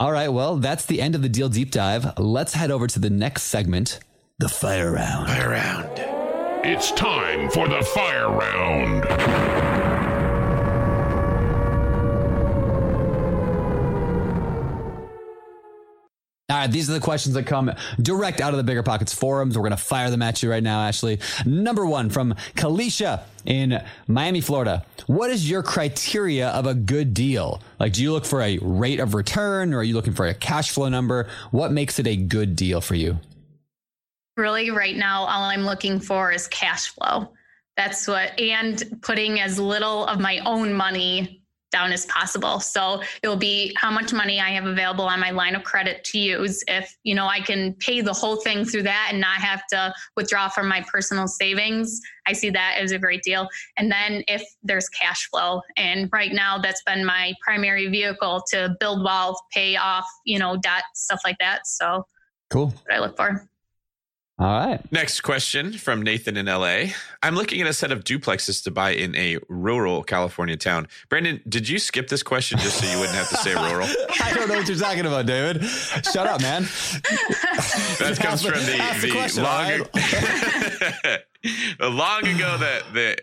[0.00, 2.18] All right, well, that's the end of the deal deep dive.
[2.18, 3.98] Let's head over to the next segment,
[4.38, 5.28] the fire round.
[5.28, 5.92] Fire round.
[6.66, 9.85] It's time for the fire round.
[16.56, 19.58] All right, these are the questions that come direct out of the Bigger Pockets forums.
[19.58, 21.18] We're going to fire them at you right now, Ashley.
[21.44, 24.86] Number one from Kalisha in Miami, Florida.
[25.06, 27.60] What is your criteria of a good deal?
[27.78, 30.32] Like, do you look for a rate of return or are you looking for a
[30.32, 31.28] cash flow number?
[31.50, 33.18] What makes it a good deal for you?
[34.36, 37.32] really right now all i'm looking for is cash flow
[37.74, 41.42] that's what and putting as little of my own money
[41.72, 42.60] down as possible.
[42.60, 46.18] So it'll be how much money i have available on my line of credit to
[46.18, 46.62] use.
[46.68, 49.92] If you know i can pay the whole thing through that and not have to
[50.16, 53.48] withdraw from my personal savings i see that as a great deal.
[53.76, 58.76] And then if there's cash flow and right now that's been my primary vehicle to
[58.80, 61.66] build wealth pay off you know debt stuff like that.
[61.66, 62.06] So
[62.48, 62.66] Cool.
[62.66, 63.48] what i look for
[64.38, 64.92] All right.
[64.92, 66.88] Next question from Nathan in LA.
[67.22, 70.88] I'm looking at a set of duplexes to buy in a rural California town.
[71.08, 73.88] Brandon, did you skip this question just so you wouldn't have to say rural?
[74.22, 75.64] I don't know what you're talking about, David.
[75.64, 76.64] Shut up, man.
[77.98, 79.42] That comes from the, the the, question,
[81.80, 83.16] long, long ago that the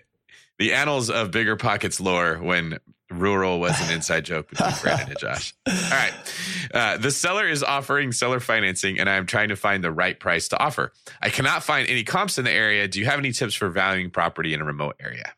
[0.57, 2.79] the annals of bigger pockets lore when
[3.19, 5.53] rural was an inside joke between Brandon and Josh.
[5.67, 6.13] All right.
[6.73, 10.47] Uh, the seller is offering seller financing, and I'm trying to find the right price
[10.49, 10.91] to offer.
[11.21, 12.87] I cannot find any comps in the area.
[12.87, 15.33] Do you have any tips for valuing property in a remote area?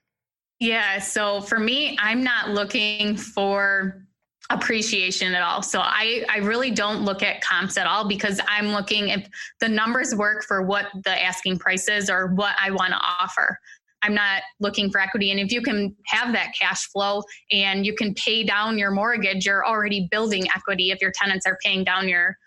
[0.59, 0.99] Yeah.
[0.99, 4.05] So for me, I'm not looking for
[4.49, 5.61] appreciation at all.
[5.61, 9.27] So I, I really don't look at comps at all because I'm looking if
[9.59, 13.59] the numbers work for what the asking price is or what I want to offer.
[14.05, 15.31] I'm not looking for equity.
[15.31, 19.47] And if you can have that cash flow and you can pay down your mortgage,
[19.47, 22.37] you're already building equity if your tenants are paying down your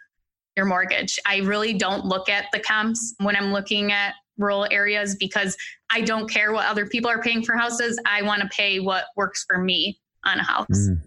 [0.56, 1.18] your mortgage.
[1.26, 5.56] I really don't look at the comps when I'm looking at rural areas because
[5.90, 7.98] I don't care what other people are paying for houses.
[8.06, 10.66] I want to pay what works for me on a house.
[10.70, 11.00] Mm.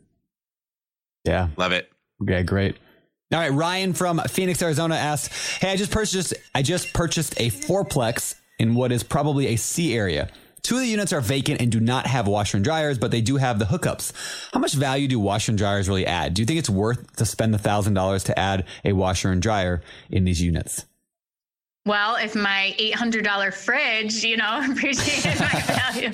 [1.24, 1.48] Yeah.
[1.56, 1.90] Love it.
[2.24, 2.76] Okay, great.
[3.34, 7.50] All right, Ryan from Phoenix, Arizona asks, "Hey, I just purchased I just purchased a
[7.50, 10.30] fourplex in what is probably a C area.
[10.62, 13.20] Two of the units are vacant and do not have washer and dryers, but they
[13.22, 14.14] do have the hookups.
[14.54, 16.36] How much value do washer and dryers really add?
[16.36, 19.42] Do you think it's worth to spend the thousand dollars to add a washer and
[19.42, 19.82] dryer
[20.12, 20.86] in these units?
[21.88, 26.12] Well, if my $800 fridge, you know, appreciated my value.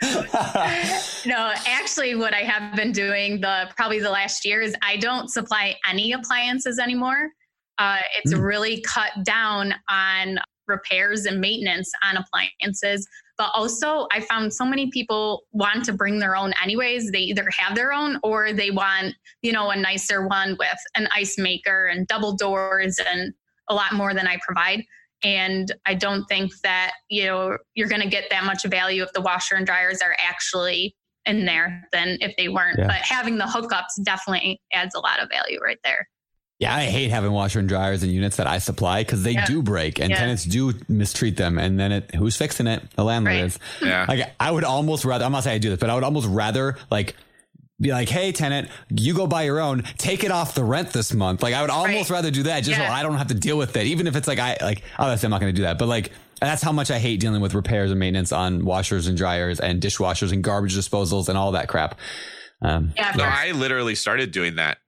[1.26, 5.28] no, actually, what I have been doing the probably the last year is I don't
[5.28, 7.30] supply any appliances anymore.
[7.78, 8.42] Uh, it's Mm.
[8.44, 10.38] really cut down on
[10.68, 13.08] repairs and maintenance on appliances.
[13.36, 17.10] But also, I found so many people want to bring their own anyways.
[17.10, 21.08] They either have their own or they want, you know, a nicer one with an
[21.14, 23.32] ice maker and double doors and
[23.68, 24.84] a lot more than I provide.
[25.22, 29.12] And I don't think that, you know, you're going to get that much value if
[29.12, 30.94] the washer and dryers are actually
[31.26, 32.78] in there than if they weren't.
[32.78, 32.86] Yeah.
[32.86, 36.08] But having the hookups definitely adds a lot of value right there.
[36.58, 39.46] Yeah, I hate having washer and dryers in units that I supply because they Yeah.
[39.46, 40.18] do break and Yeah.
[40.18, 41.56] tenants do mistreat them.
[41.56, 42.82] And then it, who's fixing it?
[42.96, 43.44] The landlord Right.
[43.44, 43.58] is.
[43.82, 44.06] Yeah.
[44.08, 45.24] Like I would almost rather.
[45.24, 47.14] I'm not saying I do this, but I would almost rather like
[47.80, 49.84] be like, "Hey, tenant, you go buy your own.
[49.98, 52.16] Take it off the rent this month." Like I would almost Right.
[52.16, 53.86] rather do that, just so I don't have to deal with it.
[53.86, 56.10] Even if it's like I like obviously I'm not going to do that, but like
[56.40, 59.80] that's how much I hate dealing with repairs and maintenance on washers and dryers and
[59.80, 61.96] dishwashers and garbage disposals and all that crap.
[62.62, 64.78] Um, Yeah, No, I literally started doing that.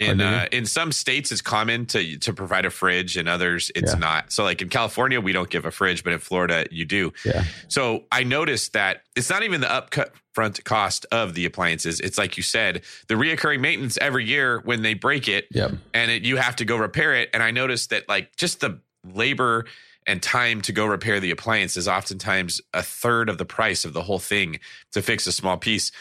[0.00, 3.16] In uh, in some states, it's common to to provide a fridge.
[3.18, 3.98] and others, it's Yeah.
[3.98, 4.32] not.
[4.32, 7.12] So, like in California, we don't give a fridge, but in Florida, you do.
[7.24, 12.00] yeah, So I noticed that it's not even the upfront cost of the appliances.
[12.00, 15.72] It's like you said, the reoccurring maintenance every year when they break it, Yep.
[15.92, 17.28] and it, you have to go repair it.
[17.34, 19.66] And I noticed that like just the labor
[20.06, 23.92] and time to go repair the appliance is oftentimes a third of the price of
[23.92, 24.58] the whole thing
[24.92, 25.92] to fix a small piece.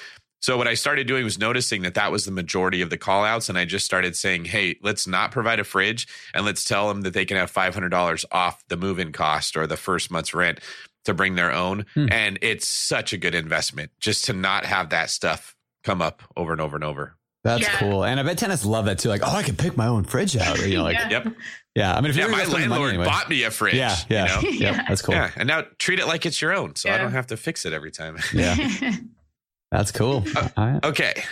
[0.41, 3.23] So what I started doing was noticing that that was the majority of the call
[3.25, 3.49] outs.
[3.49, 7.01] And I just started saying, Hey, let's not provide a fridge and let's tell them
[7.01, 10.59] that they can have $500 off the move in cost or the first month's rent
[11.05, 11.85] to bring their own.
[11.93, 12.07] Hmm.
[12.11, 16.51] And it's such a good investment just to not have that stuff come up over
[16.51, 17.15] and over and over.
[17.43, 17.77] that's Yeah.
[17.79, 18.03] cool.
[18.05, 19.09] And I bet tenants love that too.
[19.09, 20.59] Like, oh, I can pick my own fridge out.
[20.65, 21.23] You know, like, yeah.
[21.75, 21.95] Yeah.
[21.95, 23.05] I mean, if Yeah, my gonna spend money landlord anyway.
[23.05, 23.75] bought me a fridge.
[23.75, 24.49] Yeah, yeah, You know?
[24.71, 25.15] Yep, that's cool.
[25.15, 25.31] Yeah.
[25.37, 26.75] And now treat it like it's your own.
[26.75, 28.17] So I don't have to fix it every time.
[28.33, 28.55] Yeah,
[29.71, 30.23] that's cool.
[30.35, 30.83] Uh, All right.
[30.85, 31.23] Okay.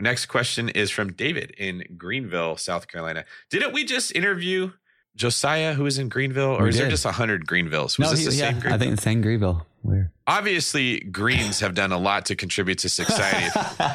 [0.00, 3.24] Next question is from David in Greenville, South Carolina.
[3.50, 4.70] Didn't we just interview
[5.16, 6.90] Josiah who is in Greenville, or We is there did.
[6.92, 7.98] just hundred Greenvilles?
[7.98, 8.72] Was No, this he, the yeah, same Greenville?
[8.74, 9.66] I think the same Greenville.
[9.82, 10.10] Weird.
[10.26, 13.48] Obviously, Greens have done a lot to contribute to society.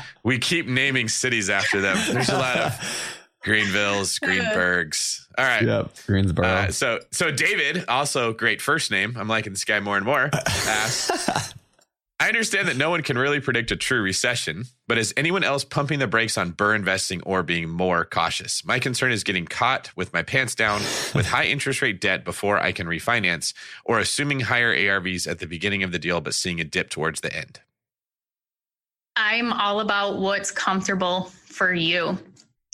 [0.24, 1.98] we keep naming cities after them.
[2.12, 2.74] There's a lot of
[3.46, 5.26] Greenvilles, Greenbergs.
[5.38, 5.64] All right.
[5.64, 5.92] Yep.
[6.08, 6.46] Greensboro.
[6.48, 9.16] Uh, so, so David, also great first name.
[9.18, 10.30] I'm liking this guy more and more.
[10.34, 11.54] Asks,
[12.20, 15.66] I understand that no one can really predict a true recession, but is anyone else
[15.66, 18.64] pumping the brakes on BRRRR investing or being more cautious?
[18.64, 20.80] My concern is getting caught with my pants down
[21.14, 23.54] with high interest rate debt before I can refinance,
[23.84, 27.22] or assuming higher ARVs at the beginning of the deal, but seeing a dip towards
[27.22, 27.60] the end.
[29.16, 32.18] I'm all about what's comfortable for you.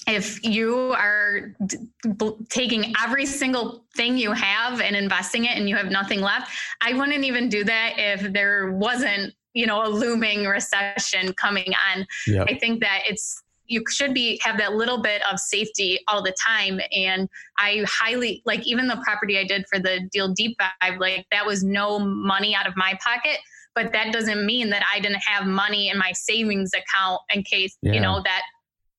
[0.09, 1.77] If you are d-
[2.17, 6.51] b- taking every single thing you have and investing it and you have nothing left,
[6.81, 12.05] I wouldn't even do that if there wasn't, you know, a looming recession coming on.
[12.27, 12.47] yep.
[12.49, 16.33] I think that it's you should be have that little bit of safety all the
[16.43, 16.79] time.
[16.91, 17.29] And
[17.59, 21.45] I highly like even the property I did for the deal deep dive, like that
[21.45, 23.37] was no money out of my pocket.
[23.75, 27.77] But that doesn't mean that I didn't have money in my savings account in case,
[27.83, 27.93] Yeah.
[27.93, 28.41] you know, that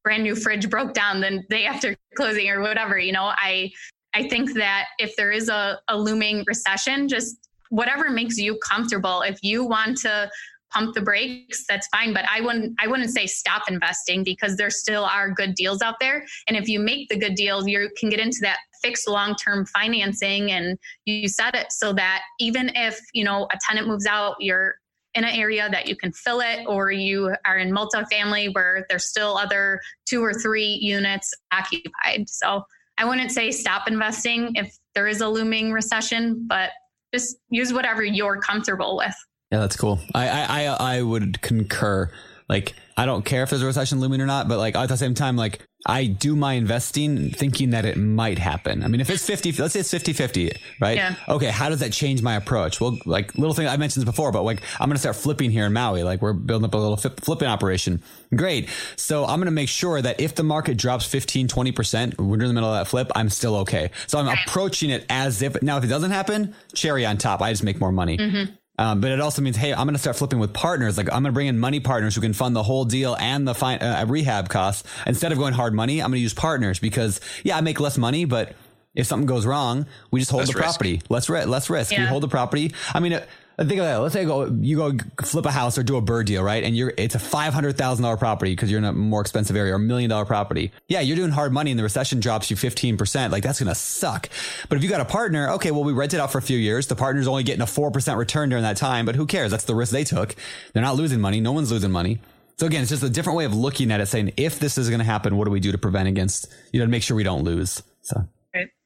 [0.03, 2.98] brand new fridge broke down the day after closing or whatever.
[2.98, 3.70] You know, I
[4.14, 9.22] I think that if there is a, a looming recession, just whatever makes you comfortable.
[9.22, 10.28] If you want to
[10.72, 12.12] pump the brakes, that's fine.
[12.12, 15.96] But I wouldn't I wouldn't say stop investing because there still are good deals out
[16.01, 16.24] there.
[16.48, 20.51] And if you make the good deals, you can get into that fixed long-term financing
[20.53, 24.76] and you set it so that even if, you know, a tenant moves out, you're
[25.14, 29.06] in an area that you can fill it or you are in multifamily where there's
[29.06, 32.28] still other two or three units occupied.
[32.28, 32.62] So
[32.98, 36.70] I wouldn't say stop investing if there is a looming recession, but
[37.12, 39.14] just use whatever you're comfortable with.
[39.50, 39.98] Yeah, that's cool.
[40.14, 42.08] I, I, I, would concur.
[42.51, 44.96] Like, I don't care if there's a recession looming or not, but like at the
[44.96, 48.82] same time, like I do my investing thinking that it might happen.
[48.82, 50.96] I mean, if it's 50, let's say it's 50 50, right?
[50.96, 51.14] Yeah.
[51.28, 51.46] Okay.
[51.46, 52.80] How does that change my approach?
[52.80, 55.53] Well, like little thing I mentioned this before, but like I'm going to start flipping
[55.53, 56.03] here in Maui.
[56.03, 58.03] Like we're building up a little flip, flipping operation.
[58.34, 58.68] Great.
[58.96, 62.40] So I'm going to make sure that if the market drops 15, 20%, we're in
[62.40, 63.92] the middle of that flip, I'm still okay.
[64.09, 67.42] So I'm approaching it as if, now if it doesn't happen, cherry on top.
[67.42, 68.18] I just make more money.
[68.18, 68.55] Mm-hmm.
[68.81, 70.97] Um, but it also means, hey, I'm going to start flipping with partners.
[70.97, 73.47] Like I'm going to bring in money partners who can fund the whole deal and
[73.47, 74.89] the fi- uh, rehab costs.
[75.07, 77.99] Instead of going hard money, I'm going to use partners because yeah, I make less
[77.99, 78.55] money, but
[78.95, 80.64] if something goes wrong, we just hold Less the risk.
[80.64, 81.03] property.
[81.11, 81.91] Less, ri- less risk.
[81.91, 82.72] We hold the property.
[82.95, 83.24] I mean, uh,
[83.68, 83.96] think of that.
[83.96, 84.92] Let's say go, you go
[85.22, 86.64] flip a house or do a BRRRR deal, right?
[86.64, 89.78] And you're, it's a $500,000 property because you're in a more expensive area or a
[89.78, 90.72] million dollar property.
[90.88, 93.30] Yeah, you're doing hard money and the recession drops you 15%.
[93.30, 94.28] Like that's going to suck.
[94.68, 96.58] But if you got a partner, okay, well, we rent it out for a few
[96.58, 96.86] years.
[96.86, 99.50] The partner's only getting a 4% return during that time, but who cares?
[99.50, 100.34] That's the risk they took.
[100.72, 101.40] They're not losing money.
[101.40, 102.18] No one's losing money.
[102.56, 104.88] So again, it's just a different way of looking at it, saying, if this is
[104.90, 107.16] going to happen, what do we do to prevent against, you know, to make sure
[107.16, 107.82] we don't lose?
[108.02, 108.28] So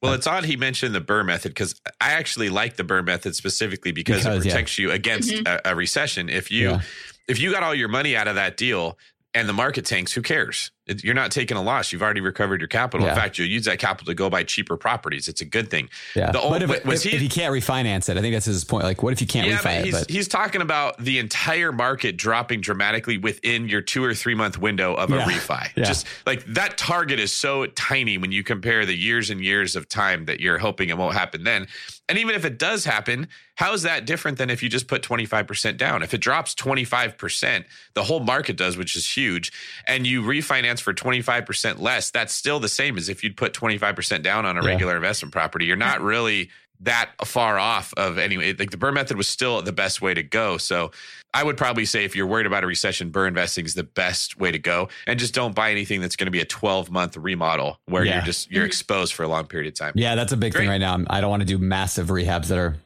[0.03, 3.35] Well, it's odd he mentioned the BRRRR method because I actually like the BRRRR method
[3.35, 4.53] specifically because, Because, it yeah.
[4.53, 5.47] protects you against mm-hmm.
[5.47, 6.29] a, a recession.
[6.29, 6.81] If you Yeah.
[7.29, 8.99] if you got all your money out of that deal
[9.35, 10.71] and the market tanks, who cares?
[10.87, 11.93] You're not taking a loss.
[11.93, 13.09] You've already recovered your capital.
[13.09, 15.29] In fact, you'll use that capital to go buy cheaper properties.
[15.29, 15.89] It's a good thing.
[16.15, 16.27] yeah.
[16.27, 17.17] The but old, if, was if, he?
[17.17, 18.85] if he can't refinance it, I think that's his point.
[18.85, 19.85] Like, what if you can't yeah, refi but it?
[19.85, 24.35] he's But he's talking about the entire market dropping dramatically within your two or three
[24.35, 25.71] month window of a refi.
[25.75, 25.85] Yeah.
[25.85, 29.89] Just like that target is so tiny when you compare the years and years of
[29.89, 31.67] time that you're hoping it won't happen then.
[32.09, 35.03] And even if it does happen, how is that different than if you just put
[35.03, 36.03] 25% down?
[36.03, 39.51] If it drops 25%, the whole market does, which is huge,
[39.87, 44.23] and you refinance for 25% less, that's still the same as if you'd put 25%
[44.23, 44.69] down on a Yeah.
[44.69, 45.65] regular investment property.
[45.65, 46.51] You're not really
[46.81, 48.53] that far off of anyway.
[48.53, 50.59] Like the BRRRR method was still the best way to go.
[50.59, 50.91] So
[51.35, 54.39] I would probably say if you're worried about a recession, BRRRR investing is the best
[54.39, 54.89] way to go.
[55.07, 58.15] And just don't buy anything that's going to be a 12 month remodel where Yeah.
[58.17, 59.93] you're just you're exposed for a long period of time.
[59.97, 60.63] Yeah, that's a big Great.
[60.63, 60.99] thing right now.
[61.11, 62.77] I don't want to do massive rehabs that are.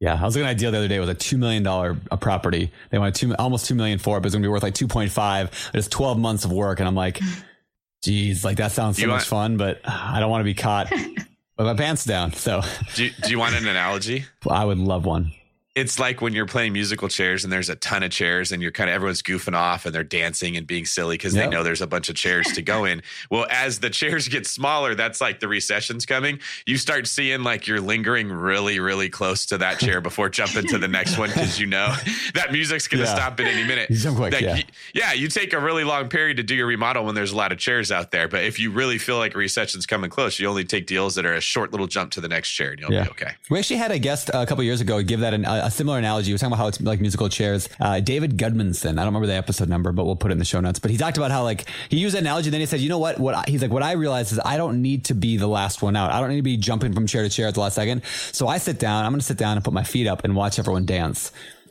[0.00, 1.96] Yeah, I was looking at a deal the other day with a two million dollar
[2.12, 2.70] a property.
[2.90, 4.86] They wanted two almost two million for it, but it's gonna be worth like two
[4.86, 5.50] point five.
[5.74, 7.18] It's twelve months of work, and I'm like,
[8.04, 10.54] geez, like that sounds so You much want- fun, but I don't want to be
[10.54, 11.16] caught with
[11.66, 12.32] my pants down.
[12.34, 12.62] So
[12.94, 14.24] Do, you- do you want an analogy?
[14.48, 15.32] I would love one.
[15.78, 18.70] It's like when you're playing musical chairs and there's a ton of chairs and you're
[18.72, 21.44] kind of everyone's goofing off and they're dancing and being silly because Yep.
[21.44, 23.02] they know there's a bunch of chairs to go in.
[23.30, 26.40] Well, as the chairs get smaller, that's like the recession's coming.
[26.66, 30.78] You start seeing like you're lingering really, really close to that chair before jumping to
[30.78, 31.94] the next one because you know
[32.34, 33.14] that music's going to Yeah.
[33.14, 33.88] stop at any minute.
[33.88, 34.52] Quick, Like, yeah.
[34.54, 34.64] y-
[34.94, 37.52] yeah, you take a really long period to do your remodel when there's a lot
[37.52, 38.26] of chairs out there.
[38.28, 41.24] But if you really feel like a recession's coming close, you only take deals that
[41.24, 43.04] are a short little jump to the next chair and you'll Yeah.
[43.04, 43.32] be okay.
[43.50, 45.98] We actually had a guest a couple years ago give that an, a, a similar
[45.98, 46.30] analogy.
[46.30, 47.68] We were talking about how it's like musical chairs.
[47.78, 50.44] Uh, David Gudmundsson, I don't remember the episode number, but we'll put it in the
[50.44, 50.78] show notes.
[50.78, 52.48] But he talked about how like he used that analogy.
[52.48, 53.20] And then he said, you know what?
[53.20, 55.82] What I, he's like, what I realized is I don't need to be the last
[55.82, 56.10] one out.
[56.10, 58.02] I don't need to be jumping from chair to chair at the last second.
[58.32, 59.04] So I sit down.
[59.04, 61.30] I'm going to sit down and put my feet up and watch everyone dance.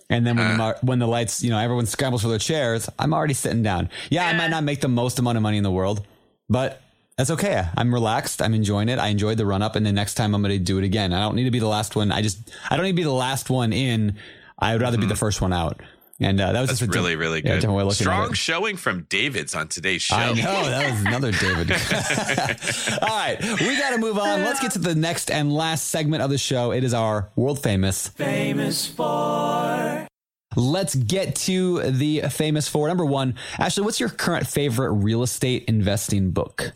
[0.10, 3.14] And then when, the, when the lights, you know, everyone scrambles for their chairs, I'm
[3.14, 3.90] already sitting down.
[4.10, 6.06] Yeah, I might not make the most amount of money in the world,
[6.48, 6.82] but
[7.18, 7.66] that's okay.
[7.76, 8.42] I'm relaxed.
[8.42, 9.00] I'm enjoying it.
[9.00, 11.14] I enjoyed the run up, and the next time I'm going to do it again.
[11.14, 12.12] I don't need to be the last one.
[12.12, 12.40] I just
[12.70, 14.18] I don't need to be the last one in.
[14.60, 15.82] I would rather be the first one out.
[16.20, 17.50] And uh, that was That's just a really, different- really good.
[17.62, 20.16] different way of looking at Strong showing from David's on today's show.
[20.16, 21.72] I know that was another David.
[23.04, 24.44] All right, we got to move on.
[24.44, 26.72] Let's get to the next and last segment of the show.
[26.72, 28.08] It is our world famous.
[28.08, 30.08] Famous for.
[30.56, 32.88] Let's get to the famous four.
[32.88, 36.72] Number one, Ashley, what's your current favorite real estate investing book?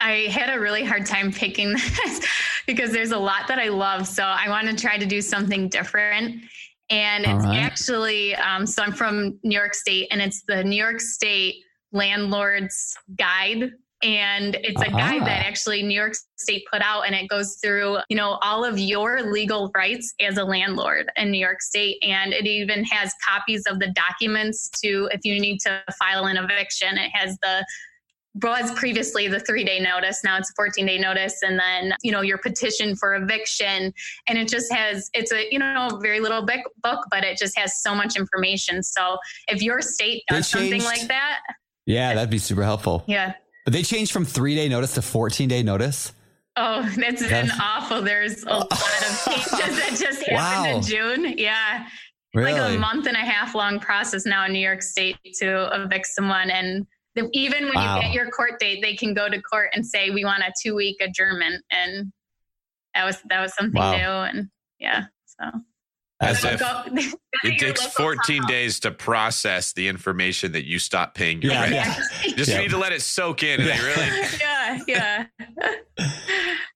[0.00, 2.26] I had a really hard time picking this
[2.66, 4.06] because there's a lot that I love.
[4.06, 6.42] So I want to try to do something different.
[6.90, 7.58] And All it's right.
[7.58, 11.56] actually, um, so I'm from New York State and it's the New York State
[11.92, 13.70] Landlord's Guide.
[14.02, 15.24] And it's a guide Ah.
[15.24, 18.78] that actually New York State put out and it goes through, you know, all of
[18.78, 21.96] your legal rights as a landlord in New York State.
[22.02, 26.36] And it even has copies of the documents to, if you need to file an
[26.36, 27.64] eviction, it has the
[28.42, 30.22] was previously the three day notice.
[30.24, 31.40] Now it's a 14 day notice.
[31.42, 33.92] And then, you know, your petition for eviction.
[34.26, 37.56] And it just has, it's a, you know, very little book, book but it just
[37.56, 38.82] has so much information.
[38.82, 41.40] So if your state does something like that,
[41.86, 43.04] Yeah, that'd be super helpful.
[43.06, 43.34] yeah.
[43.64, 46.12] But they changed from three day notice to 14 day notice.
[46.56, 48.02] Oh, it's been That's- awful.
[48.02, 50.36] There's a lot of changes that just happened
[50.72, 50.76] Wow.
[50.76, 51.34] in June.
[51.38, 51.86] Yeah.
[52.34, 52.52] Really?
[52.58, 56.06] Like a month and a half long process now in New York State to evict
[56.08, 56.50] someone.
[56.50, 56.84] And
[57.32, 57.96] even when Wow.
[57.96, 60.52] you get your court date, they can go to court and say, we want a
[60.62, 61.62] two week adjournment.
[61.70, 62.12] And
[62.94, 63.92] that was, that was something Wow.
[63.96, 64.38] new.
[64.38, 65.04] And yeah.
[65.26, 65.44] So
[66.20, 66.84] As if Go-
[67.44, 68.48] it takes 14 town.
[68.48, 71.74] days to process the information that you stop paying your Yeah, rent.
[71.74, 72.32] yeah.
[72.36, 72.58] Just Yeah.
[72.60, 73.60] need to let it soak in.
[73.60, 74.78] And they really, yeah.
[74.86, 75.26] Yeah.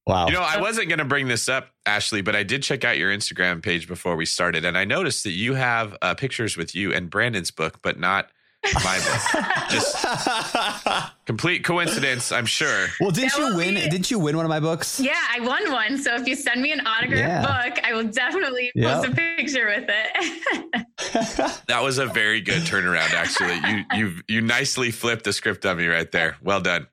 [0.06, 0.26] Wow.
[0.26, 2.96] you know, I wasn't going to bring this up, Ashley, but I did check out
[2.96, 6.74] your Instagram page before we started, and I noticed that you have uh, pictures with
[6.74, 8.30] you and Brandon's book, but not
[8.84, 9.44] my book.
[9.70, 9.96] Just
[11.26, 12.86] complete coincidence, I'm sure.
[13.00, 13.74] well, didn't That you win?
[13.74, 14.98] be- Didn't you win one of my books?
[15.00, 15.98] Yeah, I won one.
[15.98, 17.16] So if you send me an autographed
[17.46, 17.70] Yeah.
[17.70, 18.94] book, I will definitely Yeah.
[19.00, 20.86] post a picture with it.
[21.68, 23.54] That was a very good turnaround, actually.
[23.70, 26.36] You you you nicely flipped the script on me right there.
[26.42, 26.88] Well done.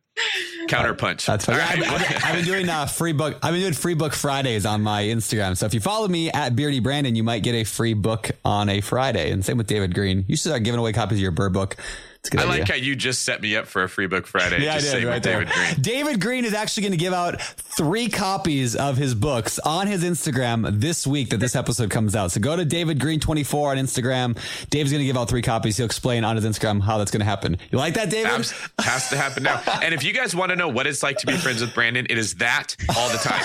[0.68, 1.26] Counterpunch.
[1.26, 1.48] That's.
[1.48, 1.60] Right.
[1.62, 3.38] I've- I've been doing uh, free book.
[3.44, 5.56] I've been doing free book Fridays on my Instagram.
[5.58, 8.70] So if you follow me at Beardy Brandon, you might get a free book on
[8.70, 9.32] a Friday.
[9.32, 10.26] And same with David Greene.
[10.28, 11.78] You should start giving away copies of your BRRRR book.
[12.26, 12.62] It's a good I idea.
[12.62, 14.64] like how you just set me up for a free book Friday.
[14.64, 15.22] Yeah, I did, right.
[15.22, 15.76] David Greene.
[15.82, 20.04] David Greene is actually going to give out three copies of his books on his
[20.04, 22.32] Instagram this week that this episode comes out.
[22.32, 24.38] So go to David Greene 24 on Instagram.
[24.72, 25.78] Dave's going to give out three copies.
[25.78, 27.58] He'll explain on his Instagram how that's going to happen.
[27.72, 28.32] You like that, David?
[28.32, 29.62] Abs- has to happen now.
[29.86, 32.08] And if you guys want to know what it's like to be friends with Brandon,
[32.10, 33.44] it is that all the time,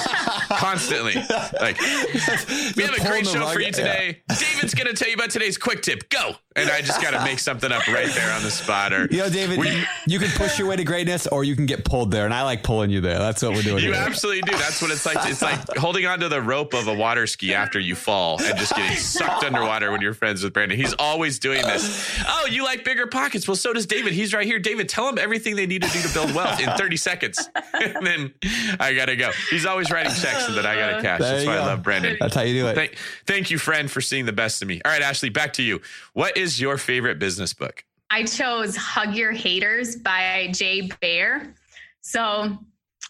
[0.56, 1.14] constantly.
[1.60, 1.78] Like
[2.76, 3.72] we have a great show for you yeah.
[3.72, 4.22] today.
[4.28, 6.08] David's going to tell you about today's quick tip.
[6.08, 8.69] Go, and I just got to make something up right there on the spot.
[9.10, 11.84] You know, David, We- you, can push your way to greatness or you can get
[11.84, 12.24] pulled there.
[12.24, 13.18] And I like pulling you there.
[13.18, 14.56] That's what we're doing You absolutely do.
[14.56, 15.18] That's what it's like.
[15.28, 18.74] It's like holding onto the rope of a water ski after you fall and just
[18.74, 20.78] getting sucked underwater when you're friends with Brandon.
[20.78, 22.20] He's always doing this.
[22.26, 23.46] Oh, you like bigger pockets?
[23.48, 24.12] Well, so does David.
[24.12, 24.58] He's right here.
[24.58, 27.48] David, tell him everything they need to do to build wealth in 30 seconds.
[27.72, 28.34] and then
[28.78, 29.30] I got to go.
[29.50, 31.20] He's always writing checks and then I got to cash.
[31.20, 32.16] There That's why I love Brandon.
[32.20, 32.74] That's how you do it.
[32.74, 34.80] Thank, thank you, friend, for seeing the best of me.
[34.84, 35.80] All right, Ashley, back to you.
[36.12, 37.84] What is your favorite business book?
[38.12, 41.54] I chose Hug Your Haters by Jay Baer.
[42.00, 42.58] So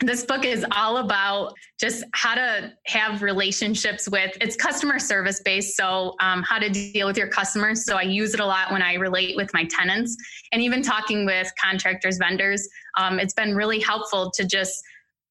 [0.03, 5.77] this book is all about just how to have relationships with it's customer service based
[5.77, 7.85] so um, how to deal with your customers.
[7.85, 10.17] So i use it a lot when i relate with my tenants
[10.53, 12.69] and even talking with contractors vendors.
[12.99, 14.83] Um, it's been really helpful to just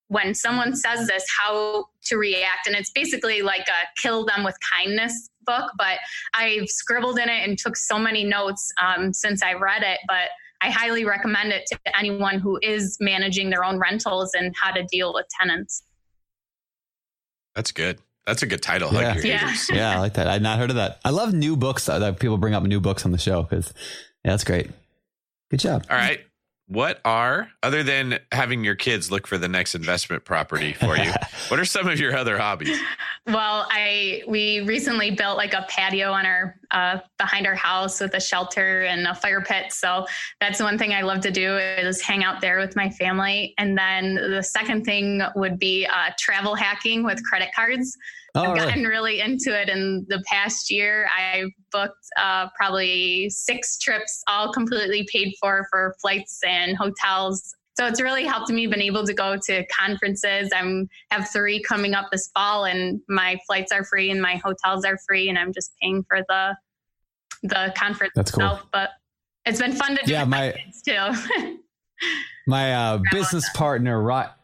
[0.08, 2.66] when someone says this how to react.
[2.66, 5.97] And it's basically like a kill them with kindness book but
[6.34, 10.30] i've scribbled in it and took so many notes um, since i read it but
[10.61, 14.84] I highly recommend it to anyone who is managing their own rentals and how to
[14.84, 15.84] deal with tenants.
[17.55, 17.99] That's good.
[18.26, 18.93] That's a good title.
[18.93, 19.13] Yeah.
[19.13, 19.55] Hug your Yeah.
[19.71, 20.27] yeah, I like that.
[20.27, 20.99] I'd not heard of that.
[21.05, 23.73] I love new books that people bring up new books on the show because,
[24.23, 24.69] yeah, that's great.
[25.49, 25.85] Good job.
[25.89, 26.21] All right.
[26.67, 31.11] What are, other than having your kids look for the next investment property for you,
[31.47, 32.80] what are some of your other hobbies?
[33.28, 38.14] Well, I we recently built like a patio on our uh, behind our house with
[38.14, 39.72] a shelter and a fire pit.
[39.72, 40.06] So
[40.40, 43.54] that's one thing I love to do is hang out there with my family.
[43.58, 47.96] And then the second thing would be uh, travel hacking with credit cards.
[48.36, 51.08] Oh, I've gotten really into it in the past year.
[51.16, 57.56] I've booked uh, probably six trips, all completely paid for for flights and hotels.
[57.80, 58.68] So it's really helped me.
[58.68, 60.49] Been able to go to conferences.
[60.53, 64.84] I'm have three coming up this fall, and my flights are free and my hotels
[64.84, 66.57] are free, and I'm just paying for the
[67.43, 68.43] the conference That's cool.
[68.43, 68.68] itself.
[68.73, 68.89] But
[69.45, 71.57] it's been fun to do Yeah, with my, my- kids too.
[72.47, 74.01] My uh, business partner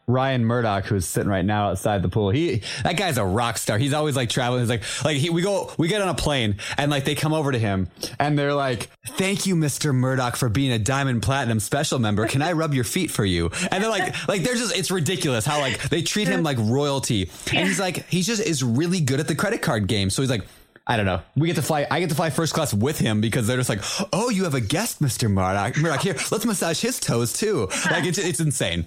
[0.08, 2.30] Ryan Murdock, who's sitting right now outside the pool.
[2.30, 3.76] He that guy's a rock star.
[3.76, 4.60] He's always like traveling.
[4.60, 7.32] He's like like he, we go we get on a plane and like they come
[7.32, 7.88] over to him
[8.20, 12.28] and they're like, "Thank you, Mister Murdock, for being a Diamond Platinum Special member.
[12.28, 15.44] Can I rub your feet for you?" And they're like like they're just it's ridiculous
[15.44, 17.28] how like they treat him like royalty.
[17.52, 20.10] And he's like he just is really good at the credit card game.
[20.10, 20.44] So he's like.
[20.88, 21.20] I don't know.
[21.34, 21.84] We get to fly.
[21.90, 23.80] I get to fly first class with him because they're just like,
[24.12, 25.76] "Oh, you have a guest, Mister Murdock.
[25.78, 28.86] Murdock, here, let's massage his toes too." Like it's it's insane.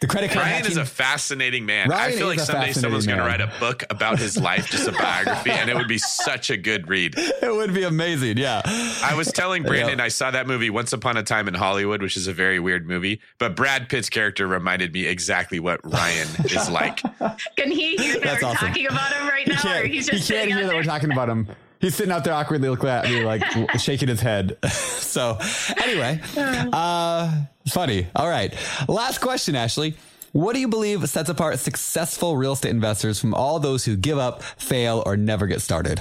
[0.00, 0.46] The credit card.
[0.46, 1.88] Ryan is a fascinating man.
[1.88, 4.86] Ryan I feel like someday someone's going to write a book about his life, just
[4.86, 7.14] a biography, and it would be such a good read.
[7.18, 8.36] it would be amazing.
[8.38, 8.62] Yeah.
[8.64, 12.16] I was telling Brandon I saw that movie Once Upon a Time in Hollywood, which
[12.16, 16.68] is a very weird movie, but Brad Pitt's character reminded me exactly what Ryan is
[16.70, 17.00] like.
[17.56, 18.68] Can he hear that That's we're awesome.
[18.68, 20.82] talking about him right He now, or can't, he's he can't hear out that we're
[20.84, 21.31] talking about him.
[21.80, 23.42] He's sitting out there awkwardly looking at me, like
[23.78, 24.56] shaking his head.
[24.70, 25.36] so,
[25.82, 28.06] anyway, uh, funny.
[28.14, 28.54] All right.
[28.88, 29.96] Last question, Ashley.
[30.30, 34.16] What do you believe sets apart successful real estate investors from all those who give
[34.16, 36.00] up, fail, or never get started?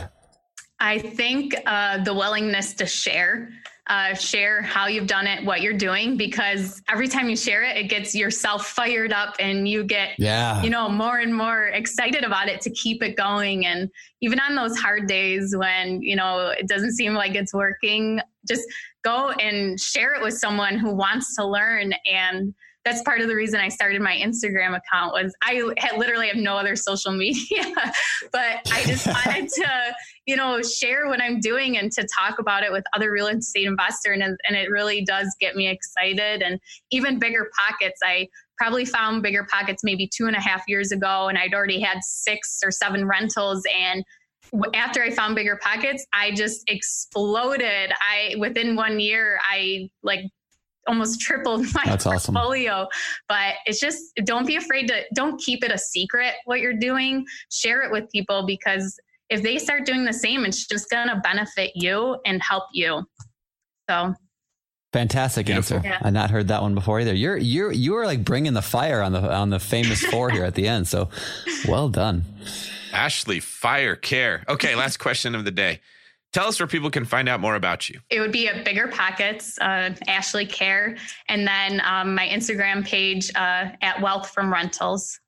[0.79, 3.49] I think uh, the willingness to share,
[3.87, 7.75] uh, share how you've done it, what you're doing, because every time you share it,
[7.75, 10.61] it gets yourself fired up and you get, Yeah.
[10.61, 13.65] you know, more and more excited about it to keep it going.
[13.65, 13.89] And
[14.21, 18.63] even on those hard days when, you know, it doesn't seem like it's working, just
[19.03, 21.93] go and share it with someone who wants to learn.
[22.05, 22.53] And
[22.83, 26.37] that's part of the reason I started my Instagram account was I had literally have
[26.37, 27.63] no other social media,
[28.31, 29.95] but I just wanted to,
[30.25, 33.67] you know, share what I'm doing and to talk about it with other real estate
[33.67, 34.19] investors.
[34.21, 36.41] And, and it really does get me excited.
[36.41, 36.59] And
[36.91, 38.27] even bigger pockets, I
[38.57, 42.03] probably found bigger pockets maybe two and a half years ago, and I'd already had
[42.03, 43.63] six or seven rentals.
[43.75, 44.03] And
[44.73, 47.91] after I found bigger pockets, I just exploded.
[48.01, 50.21] I within one year, I like
[50.87, 52.33] almost tripled my That's awesome.
[52.35, 52.87] portfolio.
[53.27, 57.25] But it's just don't be afraid to don't keep it a secret what you're doing.
[57.51, 58.99] Share it with people because
[59.29, 63.03] if they start doing the same, it's just gonna benefit you and help you.
[63.89, 64.13] So
[64.93, 65.77] Fantastic Beautiful.
[65.77, 65.87] answer.
[65.87, 65.99] Yeah.
[66.01, 67.13] I've not heard that one before either.
[67.13, 70.43] You're you're you are like bringing the fire on the on the famous four here
[70.43, 70.87] at the end.
[70.87, 71.09] So,
[71.65, 72.25] well done.
[72.93, 74.43] Ashley, fire, care.
[74.49, 75.79] Okay, last question of the day.
[76.33, 77.99] Tell us where people can find out more about you.
[78.09, 80.97] it would be at Bigger Pockets, uh, Ashley Kehr,
[81.27, 85.19] and then um, my Instagram page uh, at Wealth from Rentals.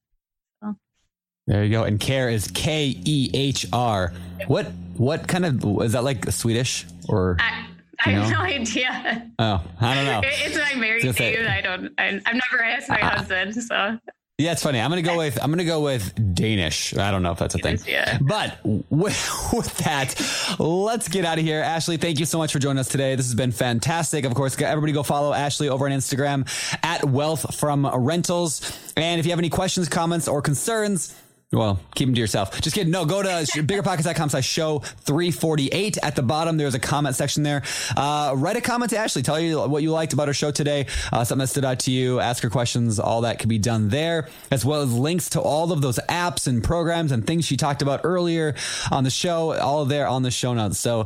[1.45, 1.83] There you go.
[1.83, 4.13] And Kehr is K E H R.
[4.47, 7.65] What what kind of is that like Swedish or I,
[8.05, 8.37] I have know?
[8.37, 9.29] no idea.
[9.39, 10.19] oh I don't know.
[10.23, 11.47] It- it's my married name.
[11.49, 11.91] I don't.
[11.97, 13.17] I, I've never asked my Ah.
[13.17, 13.55] husband.
[13.61, 13.99] So
[14.39, 14.79] Yeah, it's funny.
[14.81, 16.97] I'm gonna go with I'm gonna go with Danish.
[16.97, 17.77] I don't know if that's a thing.
[17.87, 18.17] yeah.
[18.19, 20.15] But with, with that,
[20.57, 21.61] let's get out of here.
[21.61, 23.15] Ashley, thank you so much for joining us today.
[23.15, 24.25] This has been fantastic.
[24.25, 26.47] Of course, everybody go follow Ashley over on Instagram
[26.81, 28.75] at Wealth from Rentals.
[28.97, 31.15] And if you have any questions, comments, or concerns.
[31.53, 32.59] Well, keep them to yourself.
[32.61, 32.89] Just kidding.
[32.91, 35.99] No, go to biggerpockets.com slash show 348.
[36.01, 37.61] At the bottom, there's a comment section there.
[37.95, 39.21] Uh, write a comment to Ashley.
[39.21, 41.91] Tell you what you liked about our show today, uh, something that stood out to
[41.91, 42.99] you, ask her questions.
[42.99, 46.47] All that can be done there, as well as links to all of those apps
[46.47, 48.55] and programs and things she talked about earlier
[48.91, 50.79] on the show, all there on the show notes.
[50.79, 51.05] So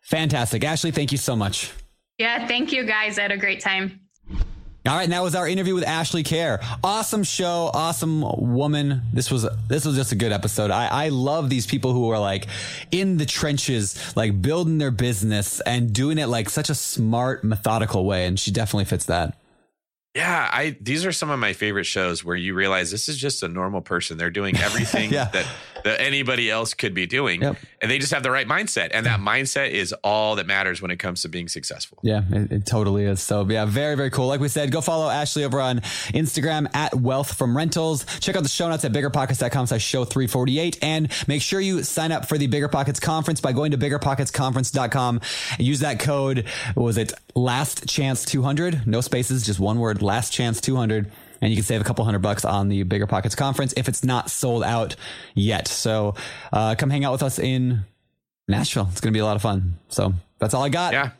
[0.00, 0.64] fantastic.
[0.64, 1.70] Ashley, thank you so much.
[2.18, 3.18] yeah, thank you guys.
[3.18, 4.00] I had a great time.
[4.86, 6.58] All right, and that was our interview with Ashley Kehr.
[6.84, 9.02] Awesome show, awesome woman.
[9.12, 10.70] This was this was just a good episode.
[10.70, 12.46] I, I love these people who are like
[12.92, 18.04] in the trenches, like building their business and doing it like such a smart, methodical
[18.04, 18.26] way.
[18.26, 19.36] And she definitely fits that.
[20.14, 23.42] Yeah, I these are some of my favorite shows where you realize this is just
[23.42, 24.16] a normal person.
[24.16, 25.26] They're doing everything Yeah.
[25.26, 25.46] that
[25.86, 27.56] that anybody else could be doing, Yep.
[27.80, 28.90] and they just have the right mindset.
[28.92, 31.98] And that mindset is all that matters when it comes to being successful.
[32.02, 33.22] Yeah, it, it totally is.
[33.22, 34.26] So yeah, very, very cool.
[34.26, 35.80] Like we said, go follow Ashley over on
[36.12, 38.04] Instagram at Wealth from Rentals.
[38.20, 40.78] Check out the show notes at biggerpockets.com slash show 348.
[40.82, 45.20] And make sure you sign up for the Bigger Pockets Conference by going to biggerpocketsconference.com
[45.58, 46.46] and use that code.
[46.74, 47.12] What was it?
[47.34, 48.86] Last chance 200.
[48.86, 50.02] No spaces, just one word.
[50.02, 51.10] Last chance 200.
[51.40, 54.02] And you can save a couple hundred bucks on the Bigger Pockets Conference if it's
[54.02, 54.96] not sold out
[55.34, 55.68] yet.
[55.68, 56.14] So
[56.52, 57.84] uh, come hang out with us in
[58.48, 58.88] Nashville.
[58.90, 59.78] It's going to be a lot of fun.
[59.88, 60.92] So that's all I got.
[60.92, 61.10] Yeah.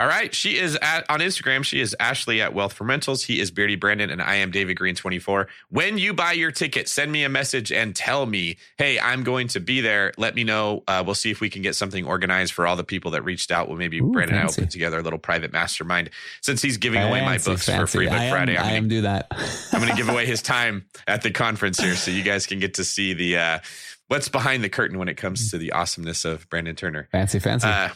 [0.00, 0.32] All right.
[0.32, 1.64] She is at on Instagram.
[1.64, 3.24] She is Ashley at Wealth for Rentals.
[3.24, 5.48] He is Beardy Brandon, and I am David Greene 24.
[5.70, 9.48] When you buy your ticket, send me a message and tell me, hey, I'm going
[9.48, 10.12] to be there.
[10.16, 10.84] Let me know.
[10.86, 13.50] Uh, we'll see if we can get something organized for all the people that reached
[13.50, 13.66] out.
[13.68, 16.10] Well, maybe Ooh, Brandon and I will put together a little private mastermind
[16.42, 18.56] since he's giving away my Fancy, books for free Book am, Friday.
[18.56, 19.26] I'm I gonna- am do that.
[19.72, 22.60] I'm going to give away his time at the conference here, so you guys can
[22.60, 23.58] get to see the uh,
[24.06, 27.08] what's behind the curtain when it comes to the awesomeness of Brandon Turner.
[27.10, 27.66] fancy, fancy.
[27.66, 27.88] Uh,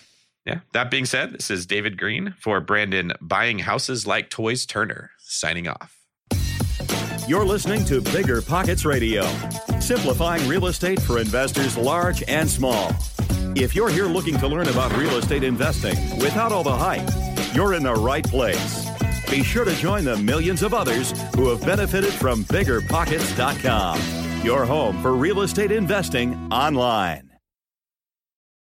[0.45, 0.61] yeah.
[0.73, 5.11] That being said, this is David Greene for Brandon buying houses like Toys Turner.
[5.19, 5.99] Signing off.
[7.29, 9.25] You're listening to Bigger Pockets Radio,
[9.81, 12.93] simplifying real estate for investors large and small.
[13.55, 17.09] If you're here looking to learn about real estate investing without all the hype,
[17.55, 18.89] you're in the right place.
[19.31, 24.01] Be sure to join the millions of others who have benefited from biggerpockets.com,
[24.45, 27.32] your home for real estate investing online.